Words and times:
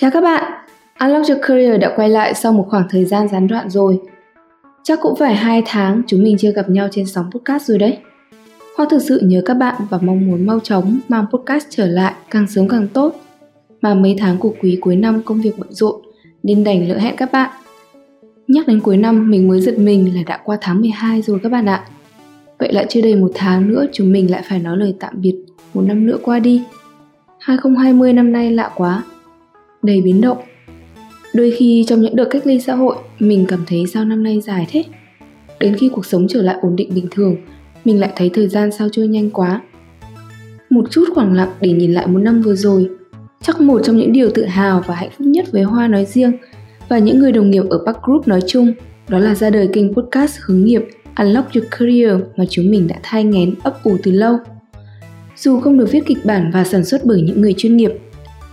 Chào 0.00 0.10
các 0.10 0.20
bạn, 0.20 0.52
Unlock 0.98 1.28
Your 1.28 1.40
Career 1.42 1.80
đã 1.80 1.92
quay 1.96 2.08
lại 2.08 2.34
sau 2.34 2.52
một 2.52 2.66
khoảng 2.70 2.88
thời 2.90 3.04
gian 3.04 3.28
gián 3.28 3.48
đoạn 3.48 3.70
rồi. 3.70 4.00
Chắc 4.82 4.98
cũng 5.02 5.16
phải 5.16 5.34
2 5.34 5.62
tháng 5.66 6.02
chúng 6.06 6.22
mình 6.22 6.36
chưa 6.38 6.52
gặp 6.52 6.70
nhau 6.70 6.88
trên 6.90 7.06
sóng 7.06 7.30
podcast 7.30 7.64
rồi 7.64 7.78
đấy. 7.78 7.98
Hoa 8.76 8.86
thực 8.90 9.02
sự 9.02 9.20
nhớ 9.22 9.42
các 9.44 9.54
bạn 9.54 9.74
và 9.90 9.98
mong 10.02 10.26
muốn 10.26 10.46
mau 10.46 10.60
chóng 10.60 11.00
mang 11.08 11.26
podcast 11.32 11.66
trở 11.70 11.86
lại 11.86 12.14
càng 12.30 12.46
sớm 12.48 12.68
càng 12.68 12.88
tốt. 12.88 13.20
Mà 13.80 13.94
mấy 13.94 14.16
tháng 14.18 14.38
của 14.38 14.54
quý 14.62 14.78
cuối 14.80 14.96
năm 14.96 15.22
công 15.22 15.40
việc 15.40 15.58
bận 15.58 15.72
rộn 15.72 16.00
nên 16.42 16.64
đành 16.64 16.88
lỡ 16.88 16.98
hẹn 16.98 17.16
các 17.16 17.32
bạn. 17.32 17.50
Nhắc 18.48 18.66
đến 18.66 18.80
cuối 18.80 18.96
năm 18.96 19.30
mình 19.30 19.48
mới 19.48 19.60
giật 19.60 19.78
mình 19.78 20.14
là 20.14 20.22
đã 20.26 20.40
qua 20.44 20.58
tháng 20.60 20.80
12 20.80 21.22
rồi 21.22 21.40
các 21.42 21.52
bạn 21.52 21.66
ạ. 21.66 21.84
Vậy 22.58 22.72
lại 22.72 22.86
chưa 22.88 23.00
đầy 23.00 23.16
một 23.16 23.30
tháng 23.34 23.68
nữa 23.68 23.86
chúng 23.92 24.12
mình 24.12 24.30
lại 24.30 24.42
phải 24.48 24.58
nói 24.58 24.76
lời 24.76 24.94
tạm 25.00 25.14
biệt 25.16 25.36
một 25.74 25.82
năm 25.82 26.06
nữa 26.06 26.18
qua 26.22 26.38
đi. 26.38 26.62
2020 27.38 28.12
năm 28.12 28.32
nay 28.32 28.50
lạ 28.50 28.70
quá, 28.74 29.02
đầy 29.82 30.02
biến 30.02 30.20
động. 30.20 30.38
Đôi 31.34 31.54
khi 31.56 31.84
trong 31.88 32.00
những 32.00 32.16
đợt 32.16 32.24
cách 32.30 32.46
ly 32.46 32.60
xã 32.60 32.74
hội, 32.74 32.96
mình 33.18 33.44
cảm 33.48 33.64
thấy 33.66 33.86
sao 33.86 34.04
năm 34.04 34.22
nay 34.22 34.40
dài 34.40 34.66
thế. 34.70 34.84
Đến 35.60 35.76
khi 35.76 35.88
cuộc 35.88 36.06
sống 36.06 36.26
trở 36.28 36.42
lại 36.42 36.56
ổn 36.62 36.76
định 36.76 36.90
bình 36.94 37.06
thường, 37.10 37.36
mình 37.84 38.00
lại 38.00 38.10
thấy 38.16 38.30
thời 38.34 38.48
gian 38.48 38.72
sao 38.72 38.88
trôi 38.92 39.08
nhanh 39.08 39.30
quá. 39.30 39.60
Một 40.70 40.90
chút 40.90 41.04
khoảng 41.14 41.34
lặng 41.34 41.50
để 41.60 41.72
nhìn 41.72 41.92
lại 41.92 42.06
một 42.06 42.18
năm 42.18 42.42
vừa 42.42 42.54
rồi, 42.54 42.88
chắc 43.42 43.60
một 43.60 43.80
trong 43.84 43.96
những 43.96 44.12
điều 44.12 44.30
tự 44.30 44.44
hào 44.44 44.82
và 44.86 44.94
hạnh 44.94 45.10
phúc 45.18 45.26
nhất 45.26 45.52
với 45.52 45.62
Hoa 45.62 45.88
nói 45.88 46.04
riêng 46.04 46.32
và 46.88 46.98
những 46.98 47.18
người 47.18 47.32
đồng 47.32 47.50
nghiệp 47.50 47.64
ở 47.70 47.82
Park 47.86 48.02
Group 48.02 48.28
nói 48.28 48.40
chung, 48.46 48.72
đó 49.08 49.18
là 49.18 49.34
ra 49.34 49.50
đời 49.50 49.68
kênh 49.72 49.94
podcast 49.94 50.38
hướng 50.40 50.64
nghiệp 50.64 50.82
Unlock 51.16 51.54
Your 51.54 51.68
Career 51.70 52.12
mà 52.36 52.44
chúng 52.50 52.70
mình 52.70 52.88
đã 52.88 52.96
thai 53.02 53.24
ngén 53.24 53.54
ấp 53.62 53.84
ủ 53.84 53.96
từ 54.02 54.10
lâu. 54.10 54.36
Dù 55.36 55.60
không 55.60 55.78
được 55.78 55.90
viết 55.90 56.06
kịch 56.06 56.24
bản 56.24 56.50
và 56.54 56.64
sản 56.64 56.84
xuất 56.84 57.04
bởi 57.04 57.22
những 57.22 57.40
người 57.40 57.54
chuyên 57.56 57.76
nghiệp, 57.76 57.92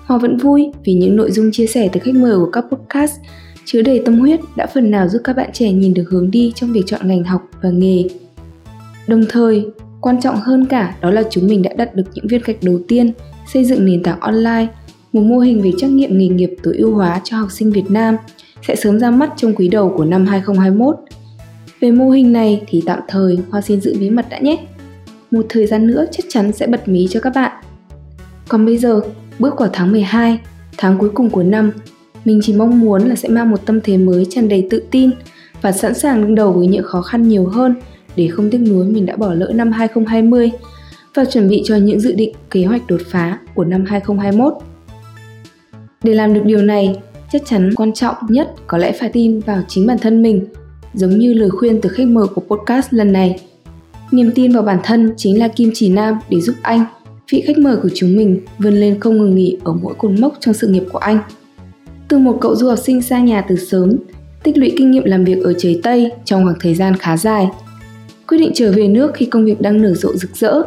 Họ 0.08 0.18
vẫn 0.18 0.38
vui 0.38 0.72
vì 0.86 0.94
những 0.94 1.16
nội 1.16 1.32
dung 1.32 1.52
chia 1.52 1.68
sẻ 1.68 1.90
từ 1.94 2.00
khách 2.00 2.16
mời 2.16 2.36
của 2.36 2.50
các 2.52 2.66
podcast 2.72 3.16
chứa 3.66 3.82
đầy 3.82 4.02
tâm 4.06 4.20
huyết 4.20 4.40
đã 4.56 4.66
phần 4.66 4.92
nào 4.92 5.08
giúp 5.08 5.22
các 5.24 5.36
bạn 5.36 5.50
trẻ 5.54 5.72
nhìn 5.72 5.94
được 5.94 6.04
hướng 6.10 6.32
đi 6.32 6.52
trong 6.56 6.74
việc 6.74 6.82
chọn 6.86 7.08
ngành 7.08 7.24
học 7.24 7.42
và 7.62 7.70
nghề. 7.70 8.04
Đồng 9.08 9.24
thời, 9.30 9.66
quan 10.02 10.22
trọng 10.22 10.36
hơn 10.36 10.66
cả 10.66 10.96
đó 11.02 11.12
là 11.12 11.24
chúng 11.30 11.48
mình 11.48 11.62
đã 11.62 11.74
đặt 11.78 11.96
được 11.96 12.04
những 12.14 12.28
viên 12.28 12.42
gạch 12.46 12.64
đầu 12.64 12.80
tiên 12.88 13.12
xây 13.54 13.66
dựng 13.66 13.86
nền 13.86 14.04
tảng 14.04 14.20
online, 14.20 14.68
một 15.14 15.22
mô 15.22 15.40
hình 15.40 15.62
về 15.62 15.72
trắc 15.78 15.90
nghiệm 15.90 16.18
nghề 16.18 16.28
nghiệp 16.28 16.56
tối 16.64 16.76
ưu 16.78 16.96
hóa 16.96 17.22
cho 17.24 17.38
học 17.38 17.52
sinh 17.52 17.72
Việt 17.72 17.92
Nam 17.92 18.18
sẽ 18.68 18.76
sớm 18.76 19.00
ra 19.00 19.12
mắt 19.12 19.34
trong 19.38 19.56
quý 19.56 19.68
đầu 19.68 19.94
của 19.98 20.06
năm 20.06 20.26
2021. 20.26 20.96
Về 21.80 21.92
mô 21.92 22.10
hình 22.10 22.34
này 22.34 22.62
thì 22.68 22.84
tạm 22.86 23.00
thời 23.08 23.40
Hoa 23.50 23.62
xin 23.62 23.82
giữ 23.82 23.96
bí 24.00 24.10
mật 24.10 24.26
đã 24.30 24.40
nhé. 24.40 24.58
Một 25.32 25.46
thời 25.50 25.68
gian 25.68 25.88
nữa 25.88 26.06
chắc 26.12 26.26
chắn 26.30 26.52
sẽ 26.52 26.68
bật 26.68 26.88
mí 26.88 27.08
cho 27.10 27.20
các 27.20 27.34
bạn. 27.36 27.52
Còn 28.48 28.66
bây 28.66 28.78
giờ, 28.78 29.02
Bước 29.40 29.60
vào 29.60 29.70
tháng 29.74 29.92
12, 29.92 30.40
tháng 30.78 30.98
cuối 30.98 31.10
cùng 31.10 31.30
của 31.30 31.44
năm, 31.44 31.72
mình 32.26 32.40
chỉ 32.44 32.54
mong 32.54 32.80
muốn 32.80 33.02
là 33.02 33.16
sẽ 33.16 33.30
mang 33.30 33.52
một 33.52 33.66
tâm 33.66 33.80
thế 33.84 33.98
mới 33.98 34.28
tràn 34.30 34.50
đầy 34.50 34.68
tự 34.70 34.84
tin 34.92 35.12
và 35.62 35.72
sẵn 35.72 35.94
sàng 35.94 36.22
đương 36.22 36.36
đầu 36.36 36.52
với 36.52 36.68
những 36.68 36.84
khó 36.84 37.02
khăn 37.02 37.28
nhiều 37.28 37.46
hơn 37.46 37.76
để 38.16 38.28
không 38.28 38.50
tiếc 38.50 38.58
nuối 38.58 38.86
mình 38.86 39.06
đã 39.06 39.16
bỏ 39.16 39.34
lỡ 39.34 39.52
năm 39.56 39.72
2020 39.72 40.52
và 41.16 41.26
chuẩn 41.26 41.50
bị 41.50 41.62
cho 41.66 41.76
những 41.76 42.00
dự 42.00 42.14
định 42.16 42.36
kế 42.52 42.66
hoạch 42.66 42.88
đột 42.88 43.02
phá 43.08 43.40
của 43.56 43.64
năm 43.64 43.86
2021. 43.88 44.54
Để 46.04 46.14
làm 46.14 46.34
được 46.34 46.42
điều 46.46 46.62
này, 46.62 46.96
chắc 47.32 47.42
chắn 47.46 47.70
quan 47.76 47.94
trọng 47.94 48.16
nhất 48.30 48.54
có 48.68 48.78
lẽ 48.78 48.92
phải 48.92 49.10
tin 49.14 49.40
vào 49.40 49.62
chính 49.68 49.88
bản 49.88 49.98
thân 49.98 50.22
mình, 50.22 50.46
giống 50.94 51.20
như 51.20 51.34
lời 51.34 51.50
khuyên 51.50 51.82
từ 51.82 51.90
khách 51.90 52.08
mời 52.08 52.28
của 52.28 52.42
podcast 52.42 52.94
lần 52.94 53.12
này. 53.12 53.40
Niềm 54.12 54.32
tin 54.36 54.52
vào 54.52 54.64
bản 54.64 54.80
thân 54.84 55.14
chính 55.18 55.40
là 55.40 55.48
kim 55.48 55.72
chỉ 55.74 55.90
nam 55.90 56.20
để 56.30 56.42
giúp 56.42 56.56
anh 56.62 56.86
vị 57.32 57.44
khách 57.48 57.58
mời 57.58 57.78
của 57.78 57.90
chúng 57.96 58.16
mình 58.16 58.40
vươn 58.60 58.74
lên 58.74 59.00
không 59.00 59.18
ngừng 59.18 59.36
nghỉ 59.36 59.58
ở 59.64 59.74
mỗi 59.74 59.94
cột 59.98 60.12
mốc 60.20 60.34
trong 60.40 60.54
sự 60.54 60.68
nghiệp 60.68 60.84
của 60.92 61.00
anh. 61.00 61.20
Từ 62.08 62.18
một 62.18 62.38
cậu 62.42 62.56
du 62.56 62.70
học 62.70 62.80
sinh 62.80 63.02
xa 63.02 63.20
nhà 63.20 63.42
từ 63.42 63.56
sớm, 63.56 63.98
tích 64.44 64.58
lũy 64.58 64.74
kinh 64.78 64.92
nghiệm 64.92 65.04
làm 65.04 65.24
việc 65.24 65.44
ở 65.44 65.54
trời 65.58 65.80
Tây 65.84 66.12
trong 66.26 66.44
khoảng 66.44 66.60
thời 66.60 66.76
gian 66.76 66.96
khá 66.96 67.18
dài. 67.18 67.48
Quyết 68.28 68.38
định 68.38 68.52
trở 68.54 68.72
về 68.72 68.88
nước 68.88 69.12
khi 69.14 69.26
công 69.26 69.46
việc 69.46 69.62
đang 69.62 69.82
nở 69.82 69.94
rộ 69.94 70.16
rực 70.16 70.36
rỡ, 70.36 70.62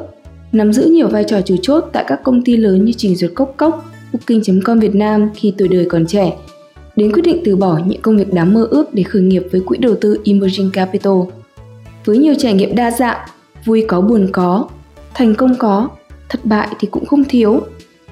nắm 0.53 0.73
giữ 0.73 0.83
nhiều 0.83 1.09
vai 1.09 1.25
trò 1.25 1.41
chủ 1.41 1.57
chốt 1.63 1.85
tại 1.93 2.05
các 2.09 2.21
công 2.25 2.43
ty 2.43 2.57
lớn 2.57 2.85
như 2.85 2.93
Trình 2.93 3.17
Duyệt 3.17 3.31
Cốc 3.35 3.55
Cốc, 3.57 3.85
Booking.com 4.13 4.79
Việt 4.79 4.95
Nam 4.95 5.31
khi 5.35 5.55
tuổi 5.59 5.69
đời 5.69 5.87
còn 5.89 6.07
trẻ, 6.07 6.33
đến 6.97 7.13
quyết 7.13 7.23
định 7.25 7.43
từ 7.45 7.57
bỏ 7.57 7.81
những 7.87 8.03
công 8.03 8.17
việc 8.17 8.33
đáng 8.33 8.55
mơ 8.55 8.67
ước 8.71 8.95
để 8.95 9.03
khởi 9.03 9.23
nghiệp 9.23 9.43
với 9.53 9.61
quỹ 9.61 9.79
đầu 9.79 9.95
tư 10.01 10.19
Emerging 10.25 10.71
Capital. 10.71 11.15
Với 12.05 12.19
nhiều 12.19 12.35
trải 12.39 12.55
nghiệm 12.55 12.75
đa 12.75 12.91
dạng, 12.91 13.19
vui 13.65 13.85
có 13.89 14.01
buồn 14.01 14.29
có, 14.33 14.69
thành 15.15 15.35
công 15.35 15.55
có, 15.59 15.89
thất 16.31 16.45
bại 16.45 16.69
thì 16.81 16.89
cũng 16.91 17.07
không 17.07 17.25
thiếu. 17.25 17.61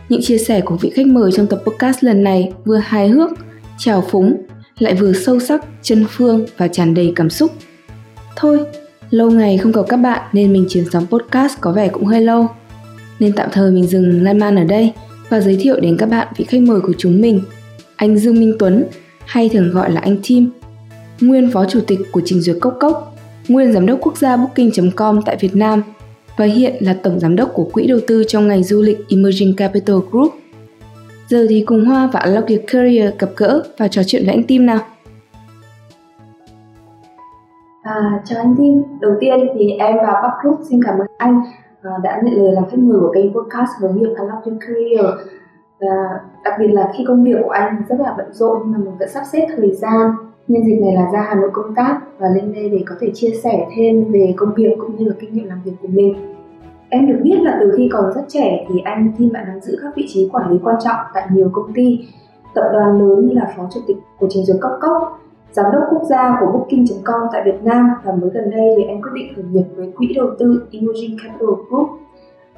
Những 0.08 0.22
chia 0.22 0.38
sẻ 0.38 0.60
của 0.60 0.76
vị 0.76 0.90
khách 0.94 1.06
mời 1.06 1.32
trong 1.32 1.46
tập 1.46 1.62
podcast 1.66 2.04
lần 2.04 2.22
này 2.22 2.52
vừa 2.64 2.76
hài 2.76 3.08
hước, 3.08 3.30
trào 3.78 4.04
phúng, 4.10 4.36
lại 4.78 4.94
vừa 4.94 5.12
sâu 5.12 5.40
sắc, 5.40 5.64
chân 5.82 6.06
phương 6.10 6.46
và 6.56 6.68
tràn 6.68 6.94
đầy 6.94 7.12
cảm 7.16 7.30
xúc. 7.30 7.52
Thôi, 8.36 8.64
lâu 9.10 9.30
ngày 9.30 9.58
không 9.58 9.72
gặp 9.72 9.82
các 9.88 9.96
bạn 9.96 10.22
nên 10.32 10.52
mình 10.52 10.66
chuyển 10.68 10.84
sóng 10.92 11.06
podcast 11.06 11.60
có 11.60 11.72
vẻ 11.72 11.88
cũng 11.88 12.04
hơi 12.04 12.20
lâu. 12.20 12.48
Nên 13.18 13.32
tạm 13.32 13.48
thời 13.52 13.70
mình 13.70 13.86
dừng 13.86 14.22
lan 14.22 14.38
man 14.38 14.56
ở 14.56 14.64
đây 14.64 14.92
và 15.28 15.40
giới 15.40 15.56
thiệu 15.60 15.80
đến 15.80 15.96
các 15.96 16.06
bạn 16.06 16.28
vị 16.36 16.44
khách 16.44 16.60
mời 16.60 16.80
của 16.80 16.92
chúng 16.98 17.20
mình, 17.20 17.40
anh 17.96 18.18
Dương 18.18 18.40
Minh 18.40 18.56
Tuấn, 18.58 18.84
hay 19.26 19.48
thường 19.48 19.70
gọi 19.70 19.90
là 19.90 20.00
anh 20.00 20.16
Tim, 20.28 20.50
nguyên 21.20 21.50
phó 21.50 21.64
chủ 21.64 21.80
tịch 21.86 21.98
của 22.12 22.22
Trình 22.24 22.40
Duyệt 22.40 22.56
Cốc 22.60 22.76
Cốc, 22.80 23.16
nguyên 23.48 23.72
giám 23.72 23.86
đốc 23.86 23.98
quốc 24.02 24.16
gia 24.16 24.36
Booking.com 24.36 25.22
tại 25.22 25.36
Việt 25.40 25.56
Nam 25.56 25.82
và 26.38 26.44
hiện 26.44 26.74
là 26.80 26.96
tổng 27.02 27.20
giám 27.20 27.36
đốc 27.36 27.48
của 27.54 27.68
quỹ 27.72 27.86
đầu 27.86 27.98
tư 28.08 28.24
trong 28.28 28.48
ngành 28.48 28.62
du 28.62 28.82
lịch 28.82 28.98
Emerging 29.10 29.54
Capital 29.56 29.96
Group. 30.10 30.32
Giờ 31.28 31.46
thì 31.48 31.64
cùng 31.66 31.84
Hoa 31.84 32.10
và 32.12 32.20
Unlock 32.20 32.48
Your 32.48 32.60
Career 32.72 33.14
gặp 33.18 33.28
gỡ 33.36 33.62
và 33.78 33.88
trò 33.88 34.02
chuyện 34.06 34.22
với 34.26 34.34
anh 34.34 34.42
Tim 34.48 34.66
nào. 34.66 34.78
À, 37.82 38.22
chào 38.24 38.38
anh 38.38 38.54
Tim, 38.58 38.82
đầu 39.00 39.12
tiên 39.20 39.48
thì 39.54 39.70
em 39.70 39.96
và 39.96 40.12
Park 40.22 40.42
Group 40.42 40.60
xin 40.70 40.80
cảm 40.84 40.98
ơn 40.98 41.06
anh 41.18 41.42
à, 41.82 41.90
đã 42.02 42.20
nhận 42.24 42.34
lời 42.34 42.52
làm 42.52 42.64
khách 42.70 42.78
mời 42.78 43.00
của 43.00 43.12
kênh 43.14 43.34
podcast 43.34 43.70
hướng 43.80 43.96
nghiệp 43.96 44.08
Unlock 44.18 44.46
Your 44.46 44.58
Career 44.60 45.06
và 45.80 46.20
đặc 46.44 46.54
biệt 46.58 46.68
là 46.68 46.92
khi 46.96 47.04
công 47.08 47.24
việc 47.24 47.36
của 47.44 47.50
anh 47.50 47.82
rất 47.88 47.96
là 48.00 48.14
bận 48.18 48.26
rộn 48.32 48.58
nhưng 48.64 48.72
mà 48.72 48.78
mình 48.78 48.98
vẫn 48.98 49.08
sắp 49.08 49.22
xếp 49.32 49.46
thời 49.56 49.74
gian 49.74 50.10
nhân 50.48 50.64
dịp 50.66 50.76
này 50.80 50.92
là 50.94 51.10
ra 51.12 51.20
Hà 51.28 51.34
Nội 51.34 51.50
công 51.52 51.74
tác 51.74 52.00
và 52.18 52.28
lên 52.34 52.52
đây 52.52 52.68
để 52.68 52.82
có 52.86 52.94
thể 53.00 53.10
chia 53.14 53.30
sẻ 53.42 53.66
thêm 53.76 54.04
về 54.12 54.34
công 54.36 54.54
việc 54.56 54.74
cũng 54.78 54.96
như 54.96 55.04
là 55.04 55.14
kinh 55.20 55.32
nghiệm 55.32 55.44
làm 55.44 55.58
việc 55.64 55.72
của 55.82 55.88
mình. 55.88 56.14
Em 56.88 57.06
được 57.06 57.18
biết 57.22 57.36
là 57.42 57.58
từ 57.60 57.74
khi 57.76 57.88
còn 57.92 58.12
rất 58.14 58.22
trẻ 58.28 58.66
thì 58.68 58.80
anh 58.84 59.12
Kim 59.18 59.32
đã 59.32 59.44
nắm 59.44 59.60
giữ 59.60 59.78
các 59.82 59.92
vị 59.96 60.06
trí 60.08 60.28
quản 60.32 60.50
lý 60.50 60.58
quan 60.62 60.76
trọng 60.84 60.96
tại 61.14 61.26
nhiều 61.32 61.50
công 61.52 61.72
ty, 61.72 61.98
tập 62.54 62.70
đoàn 62.72 63.00
lớn 63.00 63.26
như 63.26 63.34
là 63.34 63.54
phó 63.56 63.68
chủ 63.74 63.80
tịch 63.86 63.96
của 64.18 64.26
Trình 64.30 64.44
dược 64.44 64.56
Cốc 64.60 64.72
Cốc, 64.80 65.20
giám 65.52 65.66
đốc 65.72 65.82
quốc 65.90 66.02
gia 66.02 66.36
của 66.40 66.46
Booking.com 66.46 67.20
tại 67.32 67.42
Việt 67.44 67.62
Nam 67.62 67.90
và 68.04 68.12
mới 68.12 68.30
gần 68.30 68.50
đây 68.50 68.74
thì 68.76 68.82
em 68.82 69.02
quyết 69.02 69.10
định 69.14 69.32
khởi 69.36 69.44
nghiệp 69.52 69.64
với 69.76 69.92
quỹ 69.96 70.14
đầu 70.16 70.26
tư 70.38 70.62
Emerging 70.72 71.16
Capital 71.24 71.48
Group 71.68 71.88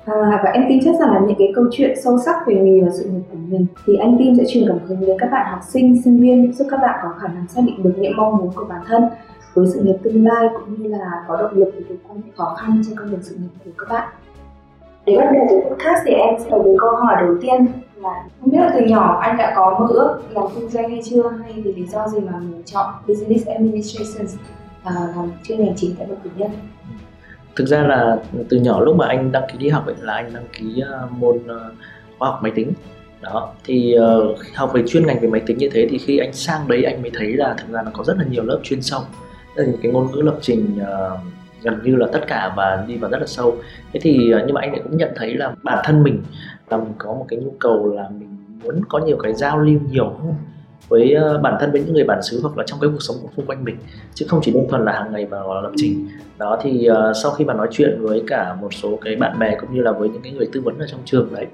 À, 0.05 0.41
và 0.45 0.51
em 0.51 0.65
tin 0.69 0.79
chắc 0.85 0.95
rằng 1.01 1.13
là 1.15 1.21
những 1.21 1.39
cái 1.39 1.53
câu 1.55 1.65
chuyện 1.73 1.97
sâu 2.03 2.19
sắc 2.19 2.47
về 2.47 2.55
nghề 2.55 2.81
và 2.81 2.91
sự 2.91 3.05
nghiệp 3.05 3.23
của 3.31 3.39
mình 3.49 3.67
thì 3.87 3.97
anh 3.97 4.17
tin 4.19 4.37
sẽ 4.37 4.45
truyền 4.49 4.69
cảm 4.69 4.79
hứng 4.87 5.01
đến 5.01 5.17
các 5.19 5.31
bạn 5.31 5.47
học 5.51 5.61
sinh, 5.69 6.03
sinh 6.03 6.21
viên 6.21 6.53
giúp 6.53 6.67
các 6.71 6.81
bạn 6.83 7.01
có 7.03 7.09
khả 7.19 7.29
năng 7.29 7.49
xác 7.49 7.61
định 7.67 7.83
được 7.83 7.93
những 7.97 8.17
mong 8.17 8.37
muốn 8.37 8.51
của 8.55 8.65
bản 8.69 8.81
thân 8.87 9.03
với 9.55 9.67
sự 9.75 9.81
nghiệp 9.83 9.97
tương 10.03 10.27
lai 10.27 10.49
cũng 10.55 10.83
như 10.83 10.89
là 10.89 11.25
có 11.29 11.37
động 11.37 11.53
lực 11.55 11.73
để 11.79 11.85
vượt 11.89 11.97
qua 12.09 12.17
những 12.17 12.37
khó 12.37 12.55
khăn 12.59 12.83
trên 12.87 12.99
con 12.99 13.11
đường 13.11 13.23
sự 13.23 13.35
nghiệp 13.35 13.49
của 13.65 13.71
các 13.79 13.95
bạn. 13.95 14.09
Để 15.07 15.17
bắt 15.17 15.31
đầu 15.35 15.47
với 15.49 15.61
podcast 15.71 16.03
thì 16.07 16.13
em 16.13 16.35
sẽ 16.39 16.51
đầu 16.51 16.63
với 16.63 16.77
câu 16.81 16.97
hỏi 16.97 17.17
đầu 17.21 17.35
tiên 17.41 17.67
là 17.97 18.25
không 18.41 18.51
biết 18.51 18.59
là 18.59 18.71
từ 18.75 18.87
nhỏ 18.87 19.19
anh 19.23 19.37
đã 19.37 19.53
có 19.57 19.79
mơ 19.81 19.87
ước 19.89 20.21
làm 20.31 20.45
kinh 20.55 20.69
doanh 20.69 20.91
hay 20.91 21.01
chưa 21.05 21.29
hay 21.43 21.53
vì 21.53 21.73
lý 21.73 21.87
do 21.87 22.09
gì 22.09 22.21
mà 22.21 22.39
mình 22.39 22.63
chọn 22.65 22.95
Business 23.09 23.47
Administration 23.47 24.27
à, 24.85 24.95
làm 25.17 25.31
chuyên 25.43 25.65
ngành 25.65 25.77
chính 25.77 25.95
tại 25.99 26.07
bậc 26.07 26.19
cử 26.25 26.31
nhân? 26.37 26.51
Thực 27.61 27.67
ra 27.67 27.83
là 27.83 28.17
từ 28.49 28.57
nhỏ 28.57 28.81
lúc 28.81 28.97
mà 28.97 29.07
anh 29.07 29.33
đăng 29.33 29.43
ký 29.53 29.59
đi 29.59 29.69
học 29.69 29.87
ấy 29.87 29.95
là 30.01 30.15
anh 30.15 30.31
đăng 30.35 30.45
ký 30.53 30.83
uh, 31.05 31.13
môn 31.13 31.37
uh, 31.37 31.75
khoa 32.19 32.31
học 32.31 32.41
máy 32.43 32.53
tính. 32.55 32.73
Đó 33.21 33.53
thì 33.65 33.97
uh, 33.99 34.39
học 34.55 34.71
về 34.75 34.83
chuyên 34.87 35.07
ngành 35.07 35.21
về 35.21 35.29
máy 35.29 35.43
tính 35.47 35.59
như 35.59 35.69
thế 35.73 35.87
thì 35.91 35.99
khi 35.99 36.19
anh 36.19 36.33
sang 36.33 36.69
đấy 36.69 36.85
anh 36.85 37.03
mới 37.03 37.11
thấy 37.15 37.33
là 37.33 37.55
thực 37.59 37.73
ra 37.73 37.83
nó 37.83 37.91
có 37.95 38.05
rất 38.05 38.19
là 38.19 38.25
nhiều 38.31 38.45
lớp 38.45 38.61
chuyên 38.63 38.83
sâu. 38.83 39.01
Là 39.55 39.65
cái 39.83 39.93
ngôn 39.93 40.11
ngữ 40.13 40.21
lập 40.21 40.39
trình 40.41 40.79
uh, 40.83 41.19
gần 41.63 41.79
như 41.85 41.97
là 41.97 42.07
tất 42.13 42.21
cả 42.27 42.53
và 42.57 42.85
đi 42.89 42.97
vào 42.97 43.11
rất 43.11 43.19
là 43.19 43.27
sâu. 43.27 43.57
Thế 43.93 44.01
thì 44.03 44.35
uh, 44.35 44.43
nhưng 44.47 44.55
mà 44.55 44.61
anh 44.61 44.73
lại 44.73 44.81
cũng 44.85 44.97
nhận 44.97 45.11
thấy 45.17 45.35
là 45.35 45.55
bản 45.63 45.79
thân 45.85 46.03
mình 46.03 46.23
là 46.71 46.77
mình 46.77 46.93
có 46.99 47.13
một 47.13 47.27
cái 47.29 47.39
nhu 47.39 47.55
cầu 47.59 47.95
là 47.95 48.09
mình 48.19 48.37
muốn 48.65 48.81
có 48.89 48.99
nhiều 48.99 49.17
cái 49.23 49.35
giao 49.35 49.59
lưu 49.59 49.81
nhiều. 49.91 50.09
hơn 50.09 50.35
với 50.89 51.13
ờ, 51.13 51.39
bản 51.39 51.57
thân 51.61 51.73
với 51.73 51.81
những 51.81 51.95
người 51.95 52.05
bản 52.05 52.23
xứ 52.23 52.41
hoặc 52.43 52.59
là 52.59 52.65
trong 52.67 52.81
cái 52.81 52.91
cuộc 52.91 53.03
sống 53.03 53.17
của 53.23 53.29
xung 53.37 53.47
quanh 53.47 53.65
mình 53.65 53.77
chứ 54.15 54.27
không 54.29 54.41
chỉ 54.43 54.53
đơn 54.53 54.67
thuần 54.71 54.85
là 54.85 54.93
hàng 54.93 55.13
ngày 55.13 55.27
vào 55.27 55.63
lập 55.63 55.73
trình. 55.77 56.09
Đó 56.39 56.59
thì 56.63 56.89
uh, 56.91 57.17
sau 57.23 57.31
khi 57.31 57.45
mà 57.45 57.55
nói 57.55 57.69
chuyện 57.71 57.99
với 58.01 58.23
cả 58.27 58.55
một 58.61 58.75
số 58.75 58.99
cái 59.05 59.17
bạn 59.17 59.39
bè 59.39 59.57
cũng 59.61 59.75
như 59.75 59.83
là 59.83 59.93
với 59.93 60.09
những 60.09 60.23
cái 60.23 60.33
người 60.33 60.49
tư 60.53 60.61
vấn 60.61 60.79
ở 60.79 60.87
trong 60.87 61.01
trường 61.05 61.35
đấy 61.35 61.47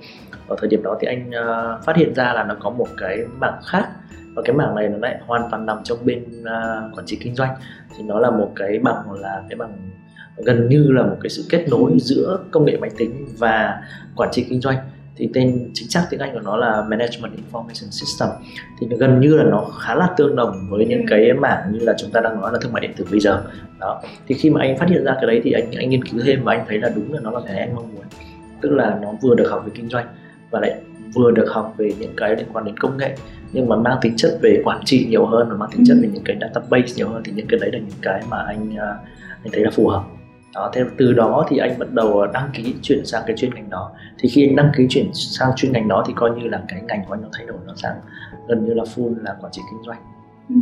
ở 0.49 0.57
thời 0.59 0.69
điểm 0.69 0.83
đó 0.83 0.97
thì 1.01 1.09
anh 1.09 1.31
uh, 1.31 1.85
phát 1.85 1.97
hiện 1.97 2.15
ra 2.15 2.33
là 2.33 2.45
nó 2.45 2.55
có 2.61 2.71
một 2.71 2.89
cái 2.97 3.19
mảng 3.39 3.61
khác. 3.67 3.89
Và 4.35 4.43
cái 4.45 4.57
mảng 4.57 4.75
này 4.75 4.89
nó 4.89 4.99
lại 4.99 5.21
hoàn 5.27 5.43
toàn 5.51 5.67
nằm 5.67 5.79
trong 5.85 5.99
bên 6.05 6.25
uh, 6.41 6.97
quản 6.97 7.07
trị 7.07 7.19
kinh 7.21 7.35
doanh. 7.35 7.55
Thì 7.97 8.05
nó 8.05 8.19
là 8.21 8.31
một 8.31 8.53
cái 8.57 8.79
bằng 8.79 9.13
là 9.13 9.43
cái 9.49 9.57
bằng 9.57 9.73
gần 10.37 10.69
như 10.69 10.87
là 10.89 11.03
một 11.03 11.17
cái 11.23 11.31
sự 11.31 11.45
kết 11.51 11.67
nối 11.71 11.93
giữa 11.99 12.39
công 12.51 12.65
nghệ 12.65 12.77
máy 12.81 12.91
tính 12.99 13.27
và 13.39 13.83
quản 14.17 14.29
trị 14.33 14.47
kinh 14.49 14.61
doanh 14.61 14.77
thì 15.17 15.29
tên 15.35 15.71
chính 15.75 15.91
xác 15.91 16.07
tiếng 16.11 16.21
Anh 16.21 16.35
của 16.35 16.41
nó 16.41 16.57
là 16.57 16.85
Management 16.89 17.33
Information 17.33 17.91
System. 17.91 18.29
Thì 18.81 18.87
gần 18.99 19.21
như 19.21 19.37
là 19.37 19.45
nó 19.45 19.65
khá 19.81 19.95
là 19.95 20.09
tương 20.17 20.37
đồng 20.37 20.67
với 20.69 20.87
những 20.87 21.07
cái 21.09 21.33
mảng 21.33 21.73
như 21.73 21.79
là 21.79 21.95
chúng 21.99 22.11
ta 22.11 22.21
đang 22.21 22.41
nói 22.41 22.53
là 22.53 22.59
thương 22.63 22.73
mại 22.73 22.81
điện 22.81 22.93
tử 22.97 23.07
bây 23.11 23.21
giờ. 23.21 23.43
Đó. 23.81 24.03
Thì 24.27 24.35
khi 24.35 24.51
mà 24.51 24.61
anh 24.61 24.79
phát 24.79 24.89
hiện 24.89 25.05
ra 25.05 25.15
cái 25.15 25.27
đấy 25.27 25.41
thì 25.45 25.53
anh 25.53 25.71
anh 25.73 25.91
nghiên 25.91 26.05
cứu 26.05 26.21
thêm 26.25 26.45
và 26.45 26.53
anh 26.53 26.65
thấy 26.69 26.79
là 26.79 26.89
đúng 26.97 27.13
là 27.13 27.21
nó 27.21 27.31
là 27.31 27.41
cái 27.47 27.59
anh 27.59 27.75
mong 27.75 27.95
muốn. 27.95 28.05
Tức 28.61 28.71
là 28.71 28.99
nó 29.03 29.13
vừa 29.23 29.35
được 29.35 29.51
học 29.51 29.63
về 29.67 29.73
kinh 29.75 29.89
doanh 29.89 30.07
và 30.51 30.61
lại 30.61 30.77
vừa 31.15 31.31
được 31.31 31.47
học 31.51 31.75
về 31.77 31.93
những 31.99 32.13
cái 32.17 32.37
liên 32.37 32.47
quan 32.53 32.65
đến 32.65 32.77
công 32.77 32.97
nghệ 32.97 33.17
nhưng 33.53 33.69
mà 33.69 33.77
mang 33.77 33.99
tính 34.03 34.17
chất 34.17 34.39
về 34.43 34.61
quản 34.65 34.81
trị 34.85 35.07
nhiều 35.11 35.27
hơn 35.27 35.49
và 35.51 35.57
mang 35.57 35.71
tính 35.73 35.85
chất 35.87 35.97
về 36.03 36.09
những 36.13 36.25
cái 36.25 36.37
database 36.41 36.95
nhiều 36.97 37.09
hơn 37.09 37.23
thì 37.25 37.33
những 37.37 37.47
cái 37.47 37.61
đấy 37.61 37.71
là 37.73 37.79
những 37.79 37.99
cái 38.03 38.23
mà 38.31 38.39
anh 38.47 38.77
à, 38.77 38.95
anh 39.45 39.53
thấy 39.53 39.65
là 39.65 39.71
phù 39.71 39.89
hợp 39.89 40.03
đó 40.57 40.71
thế 40.73 40.85
từ 40.99 41.13
đó 41.13 41.47
thì 41.49 41.59
anh 41.59 41.79
bắt 41.79 41.93
đầu 41.93 42.27
đăng 42.27 42.51
ký 42.55 42.75
chuyển 42.83 43.07
sang 43.07 43.23
cái 43.27 43.37
chuyên 43.37 43.55
ngành 43.55 43.71
đó 43.71 43.91
thì 44.19 44.29
khi 44.29 44.49
anh 44.49 44.57
đăng 44.57 44.71
ký 44.77 44.87
chuyển 44.89 45.11
sang 45.13 45.51
chuyên 45.57 45.73
ngành 45.73 45.89
đó 45.89 46.05
thì 46.07 46.13
coi 46.17 46.31
như 46.31 46.49
là 46.49 46.63
cái 46.69 46.81
ngành 46.89 47.05
của 47.09 47.15
anh 47.15 47.23
nó 47.23 47.29
thay 47.33 47.47
đổi 47.47 47.57
nó 47.67 47.73
sang 47.77 47.95
gần 48.49 48.65
như 48.65 48.75
là 48.75 48.85
full 48.95 49.15
là 49.25 49.37
quản 49.41 49.53
trị 49.53 49.63
kinh 49.71 49.83
doanh 49.87 49.99
ừ. 50.49 50.57